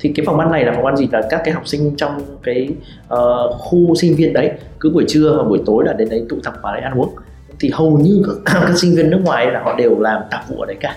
Thì 0.00 0.12
cái 0.16 0.26
phòng 0.26 0.40
ăn 0.40 0.50
này 0.50 0.64
là 0.64 0.72
phòng 0.72 0.86
ăn 0.86 0.96
gì 0.96 1.08
là 1.12 1.22
các 1.30 1.40
cái 1.44 1.54
học 1.54 1.68
sinh 1.68 1.96
trong 1.96 2.20
cái 2.42 2.68
uh, 3.14 3.54
khu 3.58 3.94
sinh 3.94 4.16
viên 4.16 4.32
đấy 4.32 4.50
cứ 4.80 4.90
buổi 4.90 5.04
trưa 5.08 5.34
và 5.38 5.44
buổi 5.44 5.62
tối 5.66 5.84
là 5.86 5.92
đến 5.92 6.08
đấy 6.08 6.26
tụ 6.28 6.36
tập 6.44 6.54
vào 6.62 6.74
đấy 6.74 6.82
ăn 6.82 7.00
uống. 7.00 7.14
Thì 7.60 7.70
hầu 7.74 7.98
như 7.98 8.22
các, 8.44 8.58
các 8.66 8.78
sinh 8.78 8.94
viên 8.96 9.10
nước 9.10 9.20
ngoài 9.24 9.46
là 9.50 9.62
họ 9.62 9.74
đều 9.76 10.00
làm 10.00 10.22
tạp 10.30 10.48
vụ 10.48 10.60
ở 10.60 10.66
đấy 10.66 10.76
cả. 10.80 10.96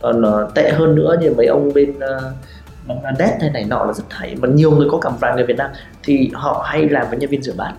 Còn 0.00 0.22
uh, 0.22 0.54
tệ 0.54 0.70
hơn 0.70 0.94
nữa 0.94 1.16
như 1.20 1.34
mấy 1.36 1.46
ông 1.46 1.72
bên 1.74 1.90
uh, 1.90 2.22
Bangladesh 2.86 3.40
hay 3.40 3.50
này 3.50 3.64
nọ 3.64 3.84
là 3.84 3.92
rất 3.92 4.04
hay. 4.10 4.36
Mà 4.40 4.48
nhiều 4.48 4.70
người 4.70 4.88
có 4.90 4.98
cảm 4.98 5.12
vài 5.20 5.34
người 5.34 5.44
Việt 5.44 5.56
Nam. 5.56 5.70
Thì 6.02 6.30
họ 6.34 6.64
hay 6.66 6.88
làm 6.88 7.06
với 7.08 7.18
nhân 7.18 7.30
viên 7.30 7.42
rửa 7.42 7.54
bát 7.56 7.72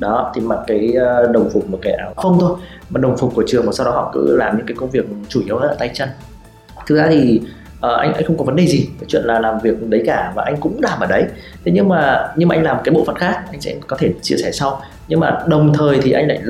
đó 0.00 0.32
thì 0.34 0.40
mặc 0.40 0.58
cái 0.66 0.94
đồng 1.32 1.50
phục 1.52 1.70
một 1.70 1.78
cái 1.82 1.92
áo. 1.92 2.12
Không 2.16 2.36
thôi. 2.40 2.58
Mà 2.90 3.00
đồng 3.00 3.16
phục 3.16 3.34
của 3.34 3.44
trường 3.46 3.66
và 3.66 3.72
sau 3.72 3.86
đó 3.86 3.92
họ 3.92 4.10
cứ 4.14 4.36
làm 4.36 4.56
những 4.56 4.66
cái 4.66 4.76
công 4.80 4.90
việc 4.90 5.06
chủ 5.28 5.42
yếu 5.46 5.58
là 5.58 5.74
tay 5.78 5.90
chân. 5.94 6.08
Thực 6.86 6.96
ra 6.96 7.06
thì 7.10 7.40
uh, 7.76 7.98
anh 7.98 8.12
anh 8.12 8.24
không 8.24 8.38
có 8.38 8.44
vấn 8.44 8.56
đề 8.56 8.66
gì 8.66 8.88
cái 9.00 9.04
chuyện 9.08 9.22
là 9.24 9.40
làm 9.40 9.58
việc 9.62 9.88
đấy 9.88 10.02
cả 10.06 10.32
và 10.36 10.42
anh 10.42 10.56
cũng 10.60 10.80
làm 10.82 11.00
ở 11.00 11.06
đấy. 11.06 11.24
Thế 11.64 11.72
nhưng 11.72 11.88
mà 11.88 12.28
nhưng 12.36 12.48
mà 12.48 12.54
anh 12.54 12.64
làm 12.64 12.76
cái 12.84 12.94
bộ 12.94 13.04
phận 13.04 13.16
khác 13.16 13.44
anh 13.50 13.60
sẽ 13.60 13.74
có 13.86 13.96
thể 13.96 14.12
chia 14.22 14.36
sẻ 14.36 14.52
sau. 14.52 14.80
Nhưng 15.08 15.20
mà 15.20 15.38
đồng 15.46 15.72
thời 15.74 15.98
thì 16.02 16.12
anh 16.12 16.28
lại 16.28 16.40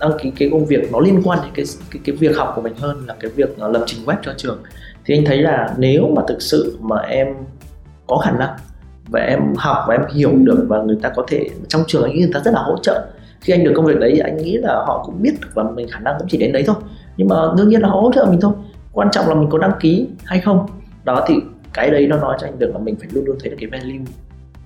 đăng 0.00 0.12
ký 0.18 0.32
cái 0.38 0.48
công 0.52 0.66
việc 0.66 0.92
nó 0.92 1.00
liên 1.00 1.22
quan 1.24 1.38
đến 1.42 1.50
cái 1.54 1.64
cái, 1.90 2.00
cái 2.04 2.16
việc 2.16 2.36
học 2.36 2.52
của 2.56 2.62
mình 2.62 2.74
hơn 2.76 3.04
là 3.06 3.14
cái 3.20 3.30
việc 3.30 3.50
uh, 3.50 3.72
lập 3.72 3.82
trình 3.86 4.00
web 4.06 4.16
cho 4.22 4.32
trường. 4.36 4.58
Thì 5.04 5.16
anh 5.16 5.24
thấy 5.24 5.38
là 5.38 5.74
nếu 5.78 6.12
mà 6.16 6.22
thực 6.28 6.42
sự 6.42 6.78
mà 6.80 6.96
em 6.96 7.26
có 8.06 8.16
khả 8.16 8.30
năng 8.30 8.50
và 9.08 9.20
em 9.20 9.40
học 9.56 9.84
và 9.88 9.94
em 9.94 10.02
hiểu 10.14 10.30
được 10.34 10.66
và 10.68 10.82
người 10.82 10.96
ta 11.02 11.12
có 11.16 11.24
thể 11.28 11.48
trong 11.68 11.82
trường 11.86 12.02
anh 12.02 12.12
nghĩ 12.12 12.20
người 12.20 12.30
ta 12.34 12.40
rất 12.44 12.54
là 12.54 12.62
hỗ 12.62 12.76
trợ. 12.82 13.06
Khi 13.40 13.52
anh 13.52 13.64
được 13.64 13.72
công 13.76 13.84
việc 13.84 13.98
đấy 13.98 14.20
anh 14.24 14.36
nghĩ 14.36 14.56
là 14.56 14.74
họ 14.86 15.02
cũng 15.06 15.22
biết 15.22 15.32
được 15.40 15.48
và 15.54 15.62
mình 15.62 15.88
khả 15.90 16.00
năng 16.00 16.14
cũng 16.18 16.28
chỉ 16.30 16.38
đến 16.38 16.52
đấy 16.52 16.64
thôi. 16.66 16.76
Nhưng 17.16 17.28
mà 17.28 17.36
đương 17.56 17.68
nhiên 17.68 17.80
là 17.80 17.88
họ 17.88 18.00
hỗ 18.00 18.12
trợ 18.12 18.26
mình 18.30 18.40
thôi. 18.40 18.52
Quan 18.92 19.08
trọng 19.12 19.28
là 19.28 19.34
mình 19.34 19.48
có 19.50 19.58
đăng 19.58 19.72
ký 19.80 20.08
hay 20.24 20.40
không. 20.40 20.66
Đó 21.04 21.24
thì 21.28 21.34
cái 21.72 21.90
đấy 21.90 22.06
nó 22.06 22.16
nói 22.16 22.36
cho 22.40 22.46
anh 22.46 22.58
được 22.58 22.70
là 22.72 22.78
mình 22.78 22.96
phải 22.96 23.08
luôn 23.12 23.24
luôn 23.24 23.36
thấy 23.40 23.50
được 23.50 23.56
cái 23.60 23.70
value 23.70 24.04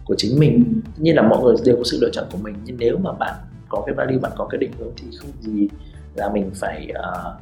của 0.05 0.15
chính 0.19 0.41
mình. 0.41 0.81
Tất 0.85 1.03
nhiên 1.03 1.17
là 1.17 1.23
mọi 1.23 1.43
người 1.43 1.55
đều 1.65 1.77
có 1.77 1.83
sự 1.85 1.99
lựa 2.01 2.11
chọn 2.13 2.25
của 2.33 2.39
mình 2.43 2.55
nhưng 2.65 2.77
nếu 2.79 2.99
mà 2.99 3.13
bạn 3.13 3.35
có 3.69 3.83
cái 3.87 3.95
value 3.95 4.19
bạn 4.19 4.33
có 4.37 4.45
cái 4.45 4.59
định 4.59 4.73
hướng 4.79 4.91
thì 4.97 5.07
không 5.21 5.31
gì 5.41 5.69
là 6.15 6.29
mình 6.29 6.51
phải 6.55 6.89
uh, 6.91 7.33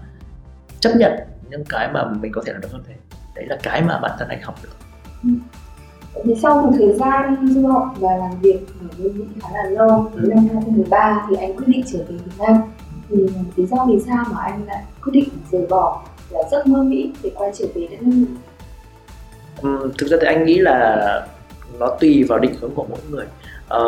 chấp 0.80 0.90
nhận 0.96 1.12
những 1.50 1.64
cái 1.68 1.90
mà 1.92 2.04
mình 2.20 2.32
có 2.32 2.42
thể 2.46 2.52
làm 2.52 2.62
được 2.62 2.68
hơn 2.72 2.82
thế. 2.88 2.94
Đấy 3.34 3.46
là 3.48 3.58
cái 3.62 3.82
mà 3.82 3.98
bản 3.98 4.10
thân 4.18 4.28
anh 4.28 4.42
học 4.42 4.54
được. 4.62 4.76
Ừ 5.22 5.28
thì 6.24 6.34
sau 6.42 6.62
một 6.62 6.70
thời 6.78 6.92
gian 6.92 7.48
du 7.54 7.66
học 7.66 7.94
và 7.98 8.16
làm 8.16 8.40
việc 8.40 8.58
ở 8.80 8.86
bên 8.98 9.18
Mỹ 9.18 9.24
khá 9.40 9.48
là 9.52 9.70
lâu 9.70 10.10
đến 10.14 10.30
năm 10.30 10.48
2013 10.52 11.26
thì 11.30 11.36
anh 11.36 11.56
quyết 11.56 11.68
định 11.68 11.84
trở 11.92 11.98
về 11.98 12.14
Việt 12.24 12.32
Nam. 12.38 12.56
Thì 13.08 13.16
lý 13.56 13.66
do 13.66 13.86
vì 13.88 14.00
sao 14.06 14.24
mà 14.30 14.40
anh 14.42 14.64
lại 14.66 14.82
quyết 15.02 15.12
định 15.12 15.28
rời 15.50 15.66
bỏ 15.70 16.02
là 16.30 16.40
giấc 16.50 16.66
mơ 16.66 16.82
Mỹ 16.82 17.12
để 17.22 17.30
quay 17.34 17.50
trở 17.54 17.64
về 17.74 17.86
đất 17.90 18.02
nước? 18.02 18.26
Um, 19.62 19.90
thực 19.98 20.06
ra 20.06 20.16
thì 20.20 20.26
anh 20.26 20.44
nghĩ 20.44 20.58
là 20.58 21.26
nó 21.78 21.96
tùy 22.00 22.24
vào 22.28 22.38
định 22.38 22.54
hướng 22.60 22.70
của 22.74 22.86
mỗi 22.90 22.98
người. 23.10 23.26
À, 23.68 23.78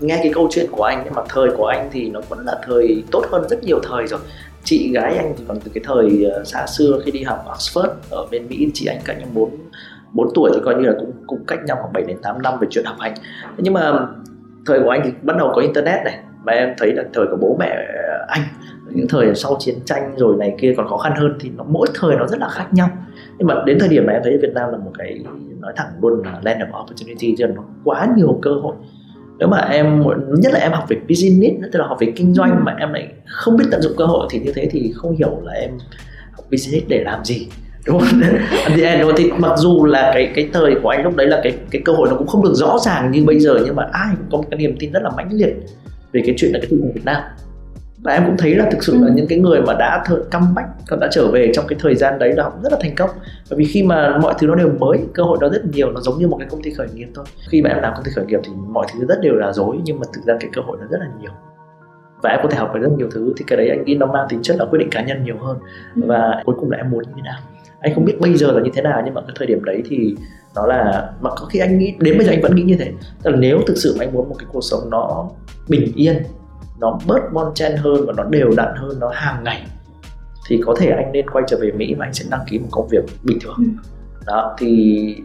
nghe 0.00 0.20
cái 0.22 0.32
câu 0.34 0.48
chuyện 0.50 0.66
của 0.70 0.82
anh 0.82 1.02
nhưng 1.04 1.14
mà 1.14 1.22
thời 1.28 1.50
của 1.56 1.66
anh 1.66 1.88
thì 1.92 2.08
nó 2.08 2.20
vẫn 2.28 2.44
là 2.46 2.60
thời 2.66 3.04
tốt 3.10 3.24
hơn 3.30 3.48
rất 3.48 3.64
nhiều 3.64 3.80
thời 3.82 4.06
rồi. 4.06 4.20
Chị 4.64 4.92
gái 4.92 5.16
anh 5.16 5.34
thì 5.38 5.44
còn 5.48 5.60
từ 5.60 5.70
cái 5.74 5.84
thời 5.86 6.24
ờ, 6.24 6.44
xa 6.44 6.66
xưa 6.66 7.00
khi 7.04 7.10
đi 7.10 7.22
học 7.22 7.44
Oxford 7.46 7.88
ở 8.10 8.26
bên 8.30 8.48
Mỹ 8.48 8.70
chị 8.74 8.86
anh 8.86 9.00
cạnh 9.04 9.18
những 9.18 9.34
bốn 9.34 9.50
4 10.14 10.28
tuổi 10.34 10.50
thì 10.54 10.60
coi 10.64 10.74
như 10.74 10.86
là 10.86 10.92
cũng 10.98 11.12
cũng 11.26 11.44
cách 11.46 11.58
nhau 11.66 11.76
khoảng 11.80 11.92
7 11.92 12.02
đến 12.02 12.16
8 12.22 12.42
năm 12.42 12.54
về 12.60 12.66
chuyện 12.70 12.84
học 12.84 12.96
hành. 13.00 13.14
Nhưng 13.58 13.74
mà 13.74 13.92
thời 14.66 14.80
của 14.80 14.90
anh 14.90 15.00
thì 15.04 15.10
bắt 15.22 15.36
đầu 15.38 15.52
có 15.54 15.60
internet 15.60 16.04
này 16.04 16.18
và 16.44 16.52
em 16.52 16.74
thấy 16.78 16.92
là 16.92 17.02
thời 17.14 17.26
của 17.30 17.36
bố 17.40 17.56
mẹ 17.60 17.68
ờ, 18.08 18.24
anh, 18.28 18.42
những 18.90 19.08
thời 19.08 19.34
sau 19.34 19.56
chiến 19.58 19.74
tranh 19.84 20.14
rồi 20.16 20.36
này 20.38 20.54
kia 20.60 20.74
còn 20.76 20.88
khó 20.88 20.96
khăn 20.96 21.12
hơn 21.16 21.36
thì 21.40 21.50
nó, 21.56 21.64
mỗi 21.68 21.86
thời 21.94 22.16
nó 22.16 22.26
rất 22.26 22.38
là 22.38 22.48
khác 22.48 22.66
nhau. 22.72 22.88
Nhưng 23.38 23.48
mà 23.48 23.54
đến 23.66 23.78
thời 23.80 23.88
điểm 23.88 24.06
này 24.06 24.16
em 24.16 24.22
thấy 24.24 24.38
Việt 24.42 24.52
Nam 24.54 24.70
là 24.72 24.78
một 24.78 24.90
cái, 24.98 25.24
nói 25.58 25.72
thẳng 25.76 25.88
luôn 26.00 26.22
là 26.24 26.40
land 26.42 26.60
of 26.62 26.82
opportunity 26.82 27.34
cho 27.38 27.46
nó 27.46 27.62
quá 27.84 28.08
nhiều 28.16 28.38
cơ 28.42 28.50
hội. 28.50 28.74
Nếu 29.38 29.48
mà 29.48 29.58
em, 29.58 30.02
nhất 30.38 30.52
là 30.52 30.60
em 30.60 30.72
học 30.72 30.84
về 30.88 30.96
business, 31.08 31.72
tức 31.72 31.78
là 31.78 31.86
học 31.86 31.96
về 32.00 32.12
kinh 32.16 32.34
doanh 32.34 32.64
mà 32.64 32.76
em 32.78 32.92
lại 32.92 33.12
không 33.26 33.56
biết 33.56 33.64
tận 33.70 33.82
dụng 33.82 33.92
cơ 33.96 34.04
hội 34.04 34.26
thì 34.30 34.40
như 34.40 34.52
thế 34.54 34.68
thì 34.70 34.92
không 34.94 35.16
hiểu 35.16 35.40
là 35.42 35.52
em 35.52 35.70
học 36.32 36.44
business 36.50 36.88
để 36.88 37.04
làm 37.04 37.24
gì 37.24 37.48
đúng 37.86 37.98
không? 37.98 38.20
At 38.50 38.72
the 38.76 38.82
end, 38.82 39.10
thì 39.16 39.30
mặc 39.38 39.58
dù 39.58 39.84
là 39.84 40.10
cái 40.14 40.32
cái 40.34 40.48
thời 40.52 40.74
của 40.82 40.88
anh 40.88 41.02
lúc 41.04 41.16
đấy 41.16 41.26
là 41.26 41.40
cái 41.42 41.58
cái 41.70 41.82
cơ 41.84 41.92
hội 41.92 42.08
nó 42.10 42.16
cũng 42.16 42.26
không 42.26 42.44
được 42.44 42.54
rõ 42.54 42.78
ràng 42.78 43.10
như 43.10 43.24
bây 43.24 43.40
giờ 43.40 43.58
nhưng 43.64 43.76
mà 43.76 43.88
ai 43.92 44.08
cũng 44.16 44.26
có 44.30 44.38
một 44.38 44.44
cái 44.50 44.58
niềm 44.58 44.76
tin 44.78 44.92
rất 44.92 45.02
là 45.02 45.10
mãnh 45.16 45.28
liệt 45.32 45.54
về 46.12 46.22
cái 46.26 46.34
chuyện 46.38 46.52
là 46.52 46.58
cái 46.58 46.68
thị 46.70 46.76
trường 46.80 46.92
Việt 46.92 47.04
Nam. 47.04 47.22
Và 48.02 48.12
em 48.12 48.22
cũng 48.26 48.36
thấy 48.36 48.54
là 48.54 48.68
thực 48.70 48.84
sự 48.84 48.92
là 49.00 49.06
ừ. 49.06 49.12
những 49.14 49.26
cái 49.26 49.38
người 49.38 49.60
mà 49.60 49.74
đã 49.78 50.02
thợ 50.06 50.22
căm 50.30 50.54
bách 50.54 50.66
còn 50.88 51.00
đã 51.00 51.08
trở 51.12 51.30
về 51.30 51.50
trong 51.54 51.66
cái 51.68 51.78
thời 51.82 51.94
gian 51.94 52.18
đấy 52.18 52.32
là 52.32 52.50
rất 52.62 52.72
là 52.72 52.78
thành 52.80 52.94
công. 52.94 53.10
Bởi 53.50 53.58
vì 53.58 53.64
khi 53.64 53.82
mà 53.82 54.18
mọi 54.18 54.34
thứ 54.38 54.46
nó 54.46 54.54
đều 54.54 54.68
mới 54.78 54.98
cơ 55.14 55.22
hội 55.22 55.38
đó 55.40 55.48
rất 55.48 55.64
nhiều 55.72 55.92
nó 55.92 56.00
giống 56.00 56.18
như 56.18 56.28
một 56.28 56.36
cái 56.38 56.48
công 56.50 56.62
ty 56.62 56.70
khởi 56.70 56.88
nghiệp 56.94 57.08
thôi. 57.14 57.24
Khi 57.48 57.62
mà 57.62 57.70
em 57.70 57.78
làm 57.82 57.92
công 57.94 58.04
ty 58.04 58.10
khởi 58.14 58.24
nghiệp 58.24 58.40
thì 58.44 58.50
mọi 58.68 58.86
thứ 58.92 59.06
rất 59.06 59.20
đều 59.20 59.34
là 59.34 59.52
dối 59.52 59.78
nhưng 59.84 60.00
mà 60.00 60.06
thực 60.14 60.20
ra 60.24 60.34
cái 60.40 60.50
cơ 60.52 60.62
hội 60.62 60.76
nó 60.80 60.86
rất 60.90 60.98
là 61.00 61.06
nhiều. 61.20 61.30
Và 62.22 62.30
em 62.30 62.40
có 62.42 62.48
thể 62.50 62.58
học 62.58 62.74
được 62.74 62.80
rất 62.82 62.90
nhiều 62.96 63.08
thứ 63.12 63.32
thì 63.36 63.44
cái 63.48 63.56
đấy 63.56 63.68
anh 63.68 63.84
nghĩ 63.84 63.94
nó 63.94 64.06
mang 64.06 64.26
tính 64.28 64.42
chất 64.42 64.56
là 64.58 64.64
quyết 64.64 64.78
định 64.78 64.90
cá 64.90 65.02
nhân 65.02 65.24
nhiều 65.24 65.36
hơn. 65.40 65.58
Ừ. 65.96 66.02
và 66.06 66.42
cuối 66.44 66.54
cùng 66.60 66.70
là 66.70 66.76
em 66.76 66.90
muốn 66.90 67.02
như 67.02 67.12
thế 67.16 67.22
nào 67.22 67.38
anh 67.82 67.94
không 67.94 68.04
biết 68.04 68.20
bây 68.20 68.36
giờ 68.36 68.52
là 68.52 68.62
như 68.62 68.70
thế 68.74 68.82
nào 68.82 69.02
nhưng 69.04 69.14
mà 69.14 69.20
cái 69.20 69.36
thời 69.38 69.46
điểm 69.46 69.64
đấy 69.64 69.82
thì 69.90 70.16
nó 70.54 70.66
là 70.66 71.12
mà 71.20 71.30
có 71.30 71.46
khi 71.46 71.58
anh 71.58 71.78
nghĩ 71.78 71.94
đến 71.98 72.18
bây 72.18 72.26
giờ 72.26 72.32
anh 72.32 72.42
vẫn 72.42 72.56
nghĩ 72.56 72.62
như 72.62 72.76
thế. 72.78 72.92
Tức 73.22 73.30
là 73.30 73.36
nếu 73.36 73.60
thực 73.66 73.76
sự 73.76 73.96
anh 74.00 74.12
muốn 74.12 74.28
một 74.28 74.34
cái 74.38 74.46
cuộc 74.52 74.60
sống 74.60 74.90
nó 74.90 75.28
bình 75.68 75.92
yên 75.94 76.22
nó 76.80 76.98
bớt 77.06 77.32
bon 77.32 77.54
chen 77.54 77.76
hơn 77.76 78.06
và 78.06 78.12
nó 78.16 78.24
đều 78.24 78.50
đặn 78.56 78.74
hơn 78.76 79.00
nó 79.00 79.10
hàng 79.14 79.44
ngày 79.44 79.66
thì 80.48 80.60
có 80.66 80.74
thể 80.78 80.90
anh 80.90 81.12
nên 81.12 81.30
quay 81.30 81.44
trở 81.48 81.58
về 81.60 81.70
Mỹ 81.70 81.94
và 81.94 82.06
anh 82.06 82.14
sẽ 82.14 82.24
đăng 82.30 82.40
ký 82.50 82.58
một 82.58 82.68
công 82.70 82.88
việc 82.88 83.04
bình 83.22 83.38
thường. 83.42 83.54
Ừ. 83.58 83.64
đó 84.26 84.56
thì 84.58 85.16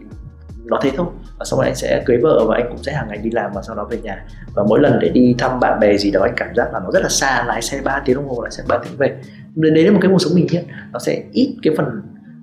nó 0.64 0.78
thế 0.82 0.90
thôi. 0.96 1.06
Và 1.38 1.44
sau 1.44 1.60
đó 1.60 1.64
anh 1.64 1.74
sẽ 1.74 2.02
cưới 2.06 2.16
vợ 2.22 2.44
và 2.48 2.56
anh 2.56 2.66
cũng 2.68 2.82
sẽ 2.82 2.92
hàng 2.92 3.08
ngày 3.08 3.18
đi 3.18 3.30
làm 3.30 3.50
và 3.54 3.62
sau 3.62 3.76
đó 3.76 3.84
về 3.90 3.98
nhà. 4.02 4.24
Và 4.54 4.64
mỗi 4.68 4.80
lần 4.80 4.98
để 5.00 5.08
đi 5.08 5.34
thăm 5.38 5.60
bạn 5.60 5.80
bè 5.80 5.96
gì 5.96 6.10
đó 6.10 6.20
anh 6.22 6.34
cảm 6.36 6.54
giác 6.54 6.72
là 6.72 6.80
nó 6.80 6.90
rất 6.90 7.02
là 7.02 7.08
xa 7.08 7.44
lái 7.44 7.62
xe 7.62 7.80
3 7.84 8.02
tiếng 8.04 8.16
đồng 8.16 8.28
hồ 8.28 8.42
lại 8.42 8.50
xe 8.50 8.62
3 8.68 8.78
tiếng 8.78 8.96
về. 8.96 9.16
Đấy 9.54 9.84
là 9.84 9.92
một 9.92 9.98
cái 10.02 10.10
cuộc 10.10 10.18
sống 10.18 10.32
bình 10.34 10.46
yên 10.50 10.64
nó 10.92 10.98
sẽ 10.98 11.22
ít 11.32 11.56
cái 11.62 11.74
phần 11.76 11.86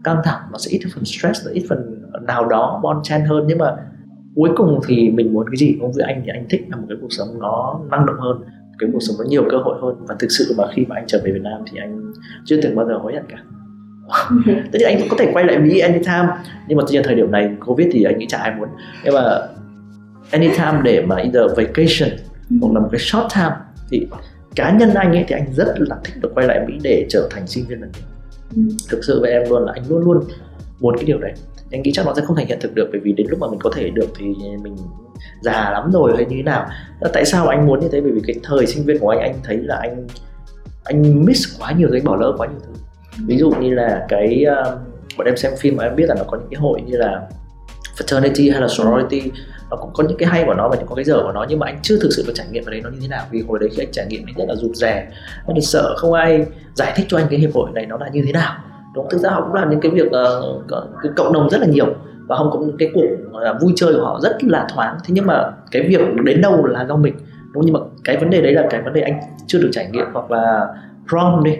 căng 0.05 0.21
thẳng 0.23 0.39
nó 0.51 0.57
sẽ 0.57 0.71
ít 0.71 0.79
phần 0.95 1.05
stress 1.05 1.45
nó 1.45 1.51
ít 1.51 1.65
phần 1.69 2.01
nào 2.27 2.45
đó 2.45 2.79
bon 2.83 3.03
chen 3.03 3.21
hơn. 3.21 3.45
Nhưng 3.47 3.57
mà 3.57 3.75
cuối 4.35 4.49
cùng 4.55 4.79
thì 4.87 5.09
mình 5.09 5.33
muốn 5.33 5.45
cái 5.49 5.57
gì 5.57 5.77
cũng 5.79 5.91
với 5.91 6.03
anh 6.03 6.21
thì 6.25 6.31
anh 6.33 6.45
thích 6.49 6.61
là 6.69 6.77
một 6.77 6.85
cái 6.89 6.97
cuộc 7.01 7.11
sống 7.11 7.27
nó 7.39 7.79
năng 7.91 8.05
động 8.05 8.15
hơn 8.19 8.37
cái 8.79 8.89
cuộc 8.93 8.99
sống 8.99 9.15
có 9.19 9.23
nhiều 9.23 9.43
cơ 9.51 9.57
hội 9.57 9.77
hơn. 9.81 10.05
Và 10.07 10.15
thực 10.19 10.27
sự 10.31 10.55
mà 10.57 10.63
khi 10.73 10.85
mà 10.85 10.95
anh 10.95 11.03
trở 11.07 11.21
về 11.23 11.31
Việt 11.31 11.41
Nam 11.41 11.61
thì 11.71 11.79
anh 11.79 12.13
chưa 12.45 12.61
từng 12.61 12.75
bao 12.75 12.87
giờ 12.87 12.97
hối 12.97 13.13
hận 13.13 13.23
cả. 13.29 13.37
Tất 14.71 14.79
nhiên 14.79 14.87
anh 14.87 14.99
cũng 14.99 15.09
có 15.09 15.15
thể 15.19 15.31
quay 15.33 15.45
lại 15.45 15.59
Mỹ 15.59 15.79
anytime 15.79 16.27
nhưng 16.67 16.77
mà 16.77 16.83
tuy 16.87 16.93
nhiên 16.93 17.03
thời 17.05 17.15
điểm 17.15 17.31
này 17.31 17.49
Covid 17.65 17.87
thì 17.91 18.03
anh 18.03 18.19
nghĩ 18.19 18.25
chả 18.29 18.37
ai 18.37 18.55
muốn. 18.55 18.69
Nhưng 19.03 19.13
mà 19.13 19.39
anytime 20.31 20.81
để 20.83 21.05
mà 21.05 21.15
either 21.15 21.51
vacation 21.57 22.09
hoặc 22.61 22.73
là 22.73 22.79
một 22.79 22.87
cái 22.91 22.99
short 22.99 23.25
time 23.35 23.55
thì 23.89 24.07
cá 24.55 24.71
nhân 24.71 24.93
anh 24.93 25.11
ấy 25.11 25.25
thì 25.27 25.35
anh 25.35 25.53
rất 25.53 25.73
là 25.77 25.95
thích 26.03 26.13
được 26.21 26.31
quay 26.35 26.47
lại 26.47 26.65
Mỹ 26.67 26.79
để 26.83 27.05
trở 27.09 27.27
thành 27.31 27.47
sinh 27.47 27.65
viên 27.67 27.81
lần 27.81 27.91
nữa 27.91 28.14
ừ. 28.55 28.61
thực 28.89 29.03
sự 29.03 29.21
với 29.21 29.31
em 29.31 29.49
luôn 29.49 29.65
là 29.65 29.71
anh 29.75 29.83
luôn 29.89 30.03
luôn 30.03 30.23
muốn 30.79 30.95
cái 30.97 31.05
điều 31.05 31.19
đấy 31.19 31.33
anh 31.71 31.81
nghĩ 31.81 31.91
chắc 31.93 32.05
nó 32.05 32.13
sẽ 32.15 32.21
không 32.25 32.35
thành 32.35 32.47
hiện 32.47 32.59
thực 32.61 32.75
được 32.75 32.89
bởi 32.91 33.01
vì 33.03 33.11
đến 33.11 33.27
lúc 33.29 33.39
mà 33.39 33.47
mình 33.47 33.59
có 33.59 33.71
thể 33.75 33.89
được 33.89 34.07
thì 34.17 34.25
mình 34.63 34.75
già 35.41 35.69
lắm 35.71 35.91
rồi 35.91 36.13
hay 36.15 36.25
như 36.25 36.35
thế 36.35 36.43
nào. 36.43 36.67
Tại 37.13 37.25
sao 37.25 37.47
anh 37.47 37.67
muốn 37.67 37.79
như 37.79 37.87
thế? 37.91 38.01
Bởi 38.01 38.11
vì 38.11 38.21
cái 38.27 38.35
thời 38.43 38.67
sinh 38.67 38.85
viên 38.85 38.99
của 38.99 39.09
anh 39.09 39.19
anh 39.19 39.35
thấy 39.43 39.57
là 39.57 39.75
anh 39.75 40.07
anh 40.83 41.25
miss 41.25 41.59
quá 41.59 41.71
nhiều 41.71 41.89
cái 41.91 42.01
bỏ 42.01 42.15
lỡ 42.15 42.33
quá 42.37 42.47
nhiều 42.47 42.59
thứ. 42.67 42.73
Ví 43.27 43.37
dụ 43.37 43.51
như 43.51 43.73
là 43.73 44.05
cái 44.09 44.45
uh, 44.61 44.79
bọn 45.17 45.27
em 45.27 45.37
xem 45.37 45.53
phim 45.57 45.75
mà 45.75 45.83
em 45.83 45.95
biết 45.95 46.05
là 46.07 46.15
nó 46.15 46.23
có 46.23 46.37
những 46.37 46.47
cái 46.51 46.59
hội 46.59 46.81
như 46.81 46.97
là 46.97 47.21
fraternity 47.97 48.51
hay 48.51 48.61
là 48.61 48.67
sorority 48.67 49.31
nó 49.69 49.77
cũng 49.77 49.89
có 49.93 50.03
những 50.03 50.17
cái 50.17 50.29
hay 50.29 50.43
của 50.45 50.53
nó 50.53 50.69
và 50.69 50.75
những 50.75 50.87
có 50.87 50.95
cái 50.95 51.05
dở 51.05 51.19
của 51.23 51.31
nó 51.31 51.45
nhưng 51.49 51.59
mà 51.59 51.65
anh 51.65 51.79
chưa 51.81 51.97
thực 52.01 52.09
sự 52.11 52.23
được 52.27 52.33
trải 52.35 52.47
nghiệm 52.51 52.63
vào 52.63 52.71
đấy 52.71 52.81
nó 52.83 52.89
như 52.89 52.97
thế 53.01 53.07
nào. 53.07 53.25
Vì 53.31 53.43
hồi 53.47 53.59
đấy 53.59 53.69
khi 53.73 53.83
anh 53.83 53.91
trải 53.91 54.05
nghiệm 54.05 54.23
anh 54.25 54.35
rất 54.37 54.45
là 54.47 54.55
rụt 54.55 54.75
rè 54.75 55.07
anh 55.47 55.61
sợ 55.61 55.95
không 55.97 56.13
ai 56.13 56.45
giải 56.73 56.93
thích 56.95 57.05
cho 57.09 57.17
anh 57.17 57.27
cái 57.29 57.39
hiệp 57.39 57.53
hội 57.53 57.69
này 57.73 57.85
nó 57.85 57.97
là 57.97 58.09
như 58.13 58.21
thế 58.25 58.31
nào. 58.31 58.53
Đúng 58.95 59.07
thực 59.09 59.17
ra 59.17 59.29
họ 59.29 59.41
cũng 59.41 59.53
làm 59.53 59.69
những 59.69 59.79
cái 59.79 59.91
việc 59.91 60.07
uh, 60.07 60.67
cái 61.03 61.11
cộng 61.15 61.33
đồng 61.33 61.49
rất 61.49 61.61
là 61.61 61.67
nhiều 61.67 61.85
và 62.27 62.35
họ 62.35 62.49
có 62.53 62.59
những 62.59 62.77
cái 62.79 62.89
cuộc 62.93 63.01
uh, 63.01 63.61
vui 63.61 63.73
chơi 63.75 63.93
của 63.93 64.05
họ 64.05 64.19
rất 64.23 64.43
là 64.43 64.67
thoáng. 64.73 64.97
Thế 65.05 65.13
nhưng 65.13 65.25
mà 65.25 65.51
cái 65.71 65.81
việc 65.81 65.99
đến 66.23 66.41
đâu 66.41 66.65
là 66.65 66.85
do 66.85 66.95
mình 66.95 67.15
đúng 67.53 67.65
nhưng 67.65 67.73
mà 67.73 67.79
cái 68.03 68.17
vấn 68.17 68.29
đề 68.29 68.41
đấy 68.41 68.53
là 68.53 68.67
cái 68.69 68.81
vấn 68.81 68.93
đề 68.93 69.01
anh 69.01 69.19
chưa 69.47 69.59
được 69.59 69.69
trải 69.71 69.89
nghiệm 69.91 70.05
hoặc 70.13 70.31
là 70.31 70.67
prom 71.09 71.43
đi. 71.43 71.55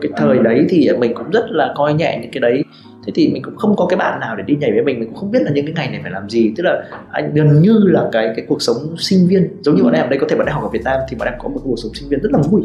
Cái 0.00 0.12
thời 0.16 0.38
đấy 0.38 0.66
thì 0.68 0.90
mình 0.98 1.14
cũng 1.14 1.30
rất 1.30 1.44
là 1.50 1.72
coi 1.76 1.94
nhẹ 1.94 2.18
những 2.22 2.30
cái 2.30 2.40
đấy 2.40 2.64
thế 3.06 3.12
thì 3.14 3.28
mình 3.28 3.42
cũng 3.42 3.56
không 3.56 3.76
có 3.76 3.86
cái 3.86 3.96
bạn 3.96 4.20
nào 4.20 4.36
để 4.36 4.44
đi 4.46 4.56
nhảy 4.56 4.72
với 4.72 4.82
mình 4.82 5.00
mình 5.00 5.08
cũng 5.08 5.16
không 5.16 5.30
biết 5.30 5.42
là 5.42 5.50
những 5.50 5.66
cái 5.66 5.74
ngày 5.74 5.88
này 5.90 6.00
phải 6.02 6.10
làm 6.10 6.28
gì. 6.28 6.52
Tức 6.56 6.62
là 6.62 6.84
anh 7.12 7.34
gần 7.34 7.62
như 7.62 7.78
là 7.84 8.08
cái 8.12 8.32
cái 8.36 8.46
cuộc 8.48 8.62
sống 8.62 8.76
sinh 8.98 9.26
viên 9.28 9.48
giống 9.62 9.76
như 9.76 9.82
bọn 9.82 9.92
em 9.92 10.06
ở 10.06 10.08
đây 10.08 10.18
có 10.18 10.26
thể 10.30 10.36
bọn 10.36 10.46
em 10.46 10.54
học 10.54 10.62
ở 10.62 10.68
Việt 10.68 10.84
Nam 10.84 11.00
thì 11.08 11.16
bọn 11.16 11.28
em 11.28 11.34
có 11.38 11.48
một 11.48 11.60
cuộc 11.64 11.76
sống 11.76 11.94
sinh 11.94 12.08
viên 12.08 12.20
rất 12.20 12.32
là 12.32 12.38
vui. 12.38 12.62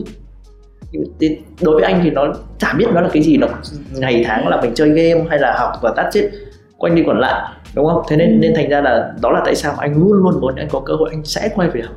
Đối 1.61 1.75
với 1.75 1.83
anh 1.83 2.01
thì 2.03 2.09
nó 2.09 2.33
chả 2.59 2.73
biết 2.73 2.85
nó 2.93 3.01
là 3.01 3.09
cái 3.13 3.23
gì 3.23 3.37
nó 3.37 3.47
ngày 3.95 4.23
tháng 4.27 4.47
là 4.47 4.61
mình 4.61 4.71
chơi 4.75 4.89
game 4.89 5.25
hay 5.29 5.39
là 5.39 5.55
học 5.59 5.71
và 5.81 5.93
tắt 5.95 6.09
chết 6.13 6.29
quanh 6.77 6.95
đi 6.95 7.03
còn 7.07 7.19
lại 7.19 7.51
đúng 7.75 7.85
không? 7.85 8.01
Thế 8.09 8.15
nên 8.17 8.39
nên 8.39 8.53
thành 8.55 8.69
ra 8.69 8.81
là 8.81 9.13
đó 9.21 9.31
là 9.31 9.41
tại 9.45 9.55
sao 9.55 9.73
anh 9.77 9.93
luôn 9.93 10.13
luôn 10.13 10.41
muốn 10.41 10.55
anh 10.55 10.67
có 10.71 10.79
cơ 10.79 10.93
hội 10.93 11.09
anh 11.11 11.23
sẽ 11.23 11.49
quay 11.55 11.69
về 11.69 11.81
học 11.81 11.95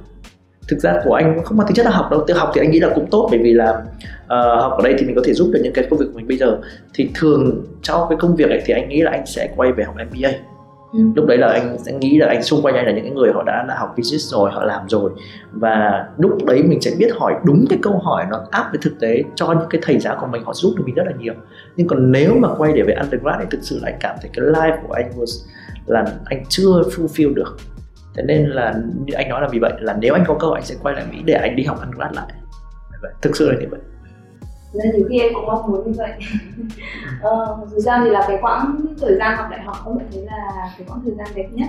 thực 0.68 0.78
ra 0.78 0.94
của 1.04 1.14
anh 1.14 1.44
không 1.44 1.56
mang 1.56 1.66
tính 1.66 1.74
chất 1.74 1.86
là 1.86 1.92
học 1.92 2.10
đâu 2.10 2.24
tự 2.26 2.34
học 2.34 2.50
thì 2.54 2.60
anh 2.60 2.70
nghĩ 2.70 2.80
là 2.80 2.88
cũng 2.94 3.06
tốt 3.10 3.28
bởi 3.30 3.40
vì 3.42 3.52
là 3.52 3.82
uh, 4.24 4.62
học 4.62 4.72
ở 4.72 4.82
đây 4.84 4.94
thì 4.98 5.06
mình 5.06 5.16
có 5.16 5.22
thể 5.24 5.32
giúp 5.32 5.50
được 5.52 5.60
những 5.62 5.72
cái 5.72 5.86
công 5.90 5.98
việc 5.98 6.06
của 6.12 6.16
mình 6.16 6.28
bây 6.28 6.36
giờ. 6.36 6.58
Thì 6.94 7.10
thường 7.14 7.64
cho 7.82 8.06
cái 8.10 8.18
công 8.20 8.36
việc 8.36 8.48
này 8.48 8.62
thì 8.64 8.74
anh 8.74 8.88
nghĩ 8.88 9.02
là 9.02 9.10
anh 9.10 9.26
sẽ 9.26 9.48
quay 9.56 9.72
về 9.72 9.84
học 9.84 9.94
MBA 9.94 10.30
ừ. 10.92 10.98
lúc 11.16 11.26
đấy 11.26 11.38
là 11.38 11.48
anh 11.48 11.78
sẽ 11.78 11.92
nghĩ 11.92 12.18
là 12.18 12.26
anh 12.26 12.42
xung 12.42 12.62
quanh 12.62 12.74
anh 12.74 12.86
là 12.86 12.92
những 12.92 13.14
người 13.14 13.32
họ 13.32 13.42
đã 13.42 13.64
là 13.68 13.74
học 13.78 13.94
business 13.96 14.32
rồi 14.32 14.50
họ 14.52 14.64
làm 14.64 14.88
rồi. 14.88 15.10
Và 15.52 16.06
lúc 16.18 16.44
đấy 16.46 16.62
mình 16.62 16.80
sẽ 16.80 16.90
biết 16.98 17.08
hỏi 17.18 17.34
đúng 17.44 17.64
cái 17.70 17.78
câu 17.82 17.98
hỏi 17.98 18.24
nó 18.30 18.40
áp 18.50 18.68
với 18.72 18.78
thực 18.82 19.00
tế 19.00 19.22
cho 19.34 19.46
những 19.46 19.68
cái 19.70 19.80
thầy 19.84 19.98
giáo 19.98 20.18
của 20.20 20.26
mình 20.26 20.42
họ 20.44 20.52
giúp 20.54 20.74
được 20.76 20.82
mình 20.86 20.94
rất 20.94 21.06
là 21.06 21.12
nhiều. 21.18 21.34
Nhưng 21.76 21.88
còn 21.88 22.12
nếu 22.12 22.34
mà 22.38 22.48
quay 22.58 22.72
để 22.72 22.82
về 22.82 22.94
undergrad 22.94 23.36
thì 23.40 23.46
thực 23.50 23.60
sự 23.62 23.78
là 23.82 23.88
anh 23.88 23.98
cảm 24.00 24.16
thấy 24.20 24.30
cái 24.34 24.44
life 24.46 24.76
của 24.86 24.92
anh 24.92 25.10
was 25.16 25.46
là 25.86 26.04
anh 26.24 26.44
chưa 26.48 26.82
fulfill 26.82 27.34
được 27.34 27.56
thế 28.16 28.22
nên 28.22 28.46
là 28.46 28.74
như 29.04 29.14
anh 29.14 29.28
nói 29.28 29.40
là 29.40 29.48
vì 29.52 29.58
vậy 29.58 29.72
là 29.78 29.96
nếu 30.00 30.14
anh 30.14 30.24
có 30.26 30.36
cơ 30.40 30.46
hội 30.46 30.58
anh 30.58 30.64
sẽ 30.64 30.74
quay 30.82 30.94
lại 30.94 31.04
mỹ 31.10 31.22
để 31.24 31.34
anh 31.34 31.56
đi 31.56 31.64
học 31.64 31.78
undergrad 31.80 32.14
lại. 32.14 32.26
Thực 33.22 33.36
sự 33.36 33.50
là 33.50 33.58
như 33.60 33.66
vậy. 33.70 33.80
Nên 34.74 34.96
nhiều 34.96 35.06
khi 35.10 35.18
em 35.18 35.32
cũng 35.34 35.46
mong 35.46 35.72
muốn 35.72 35.86
như 35.86 35.92
vậy. 35.96 36.12
Ờ, 37.22 37.56
dù 37.70 37.80
sao 37.80 38.00
thì 38.04 38.10
là 38.10 38.24
cái 38.28 38.38
quãng 38.42 38.86
thời 39.00 39.14
gian 39.18 39.36
học 39.36 39.46
đại 39.50 39.60
học 39.64 39.76
phải 39.84 40.06
thấy 40.12 40.22
là 40.22 40.70
cái 40.78 40.86
quãng 40.88 41.00
thời 41.04 41.14
gian 41.14 41.26
đẹp 41.34 41.48
nhất. 41.52 41.68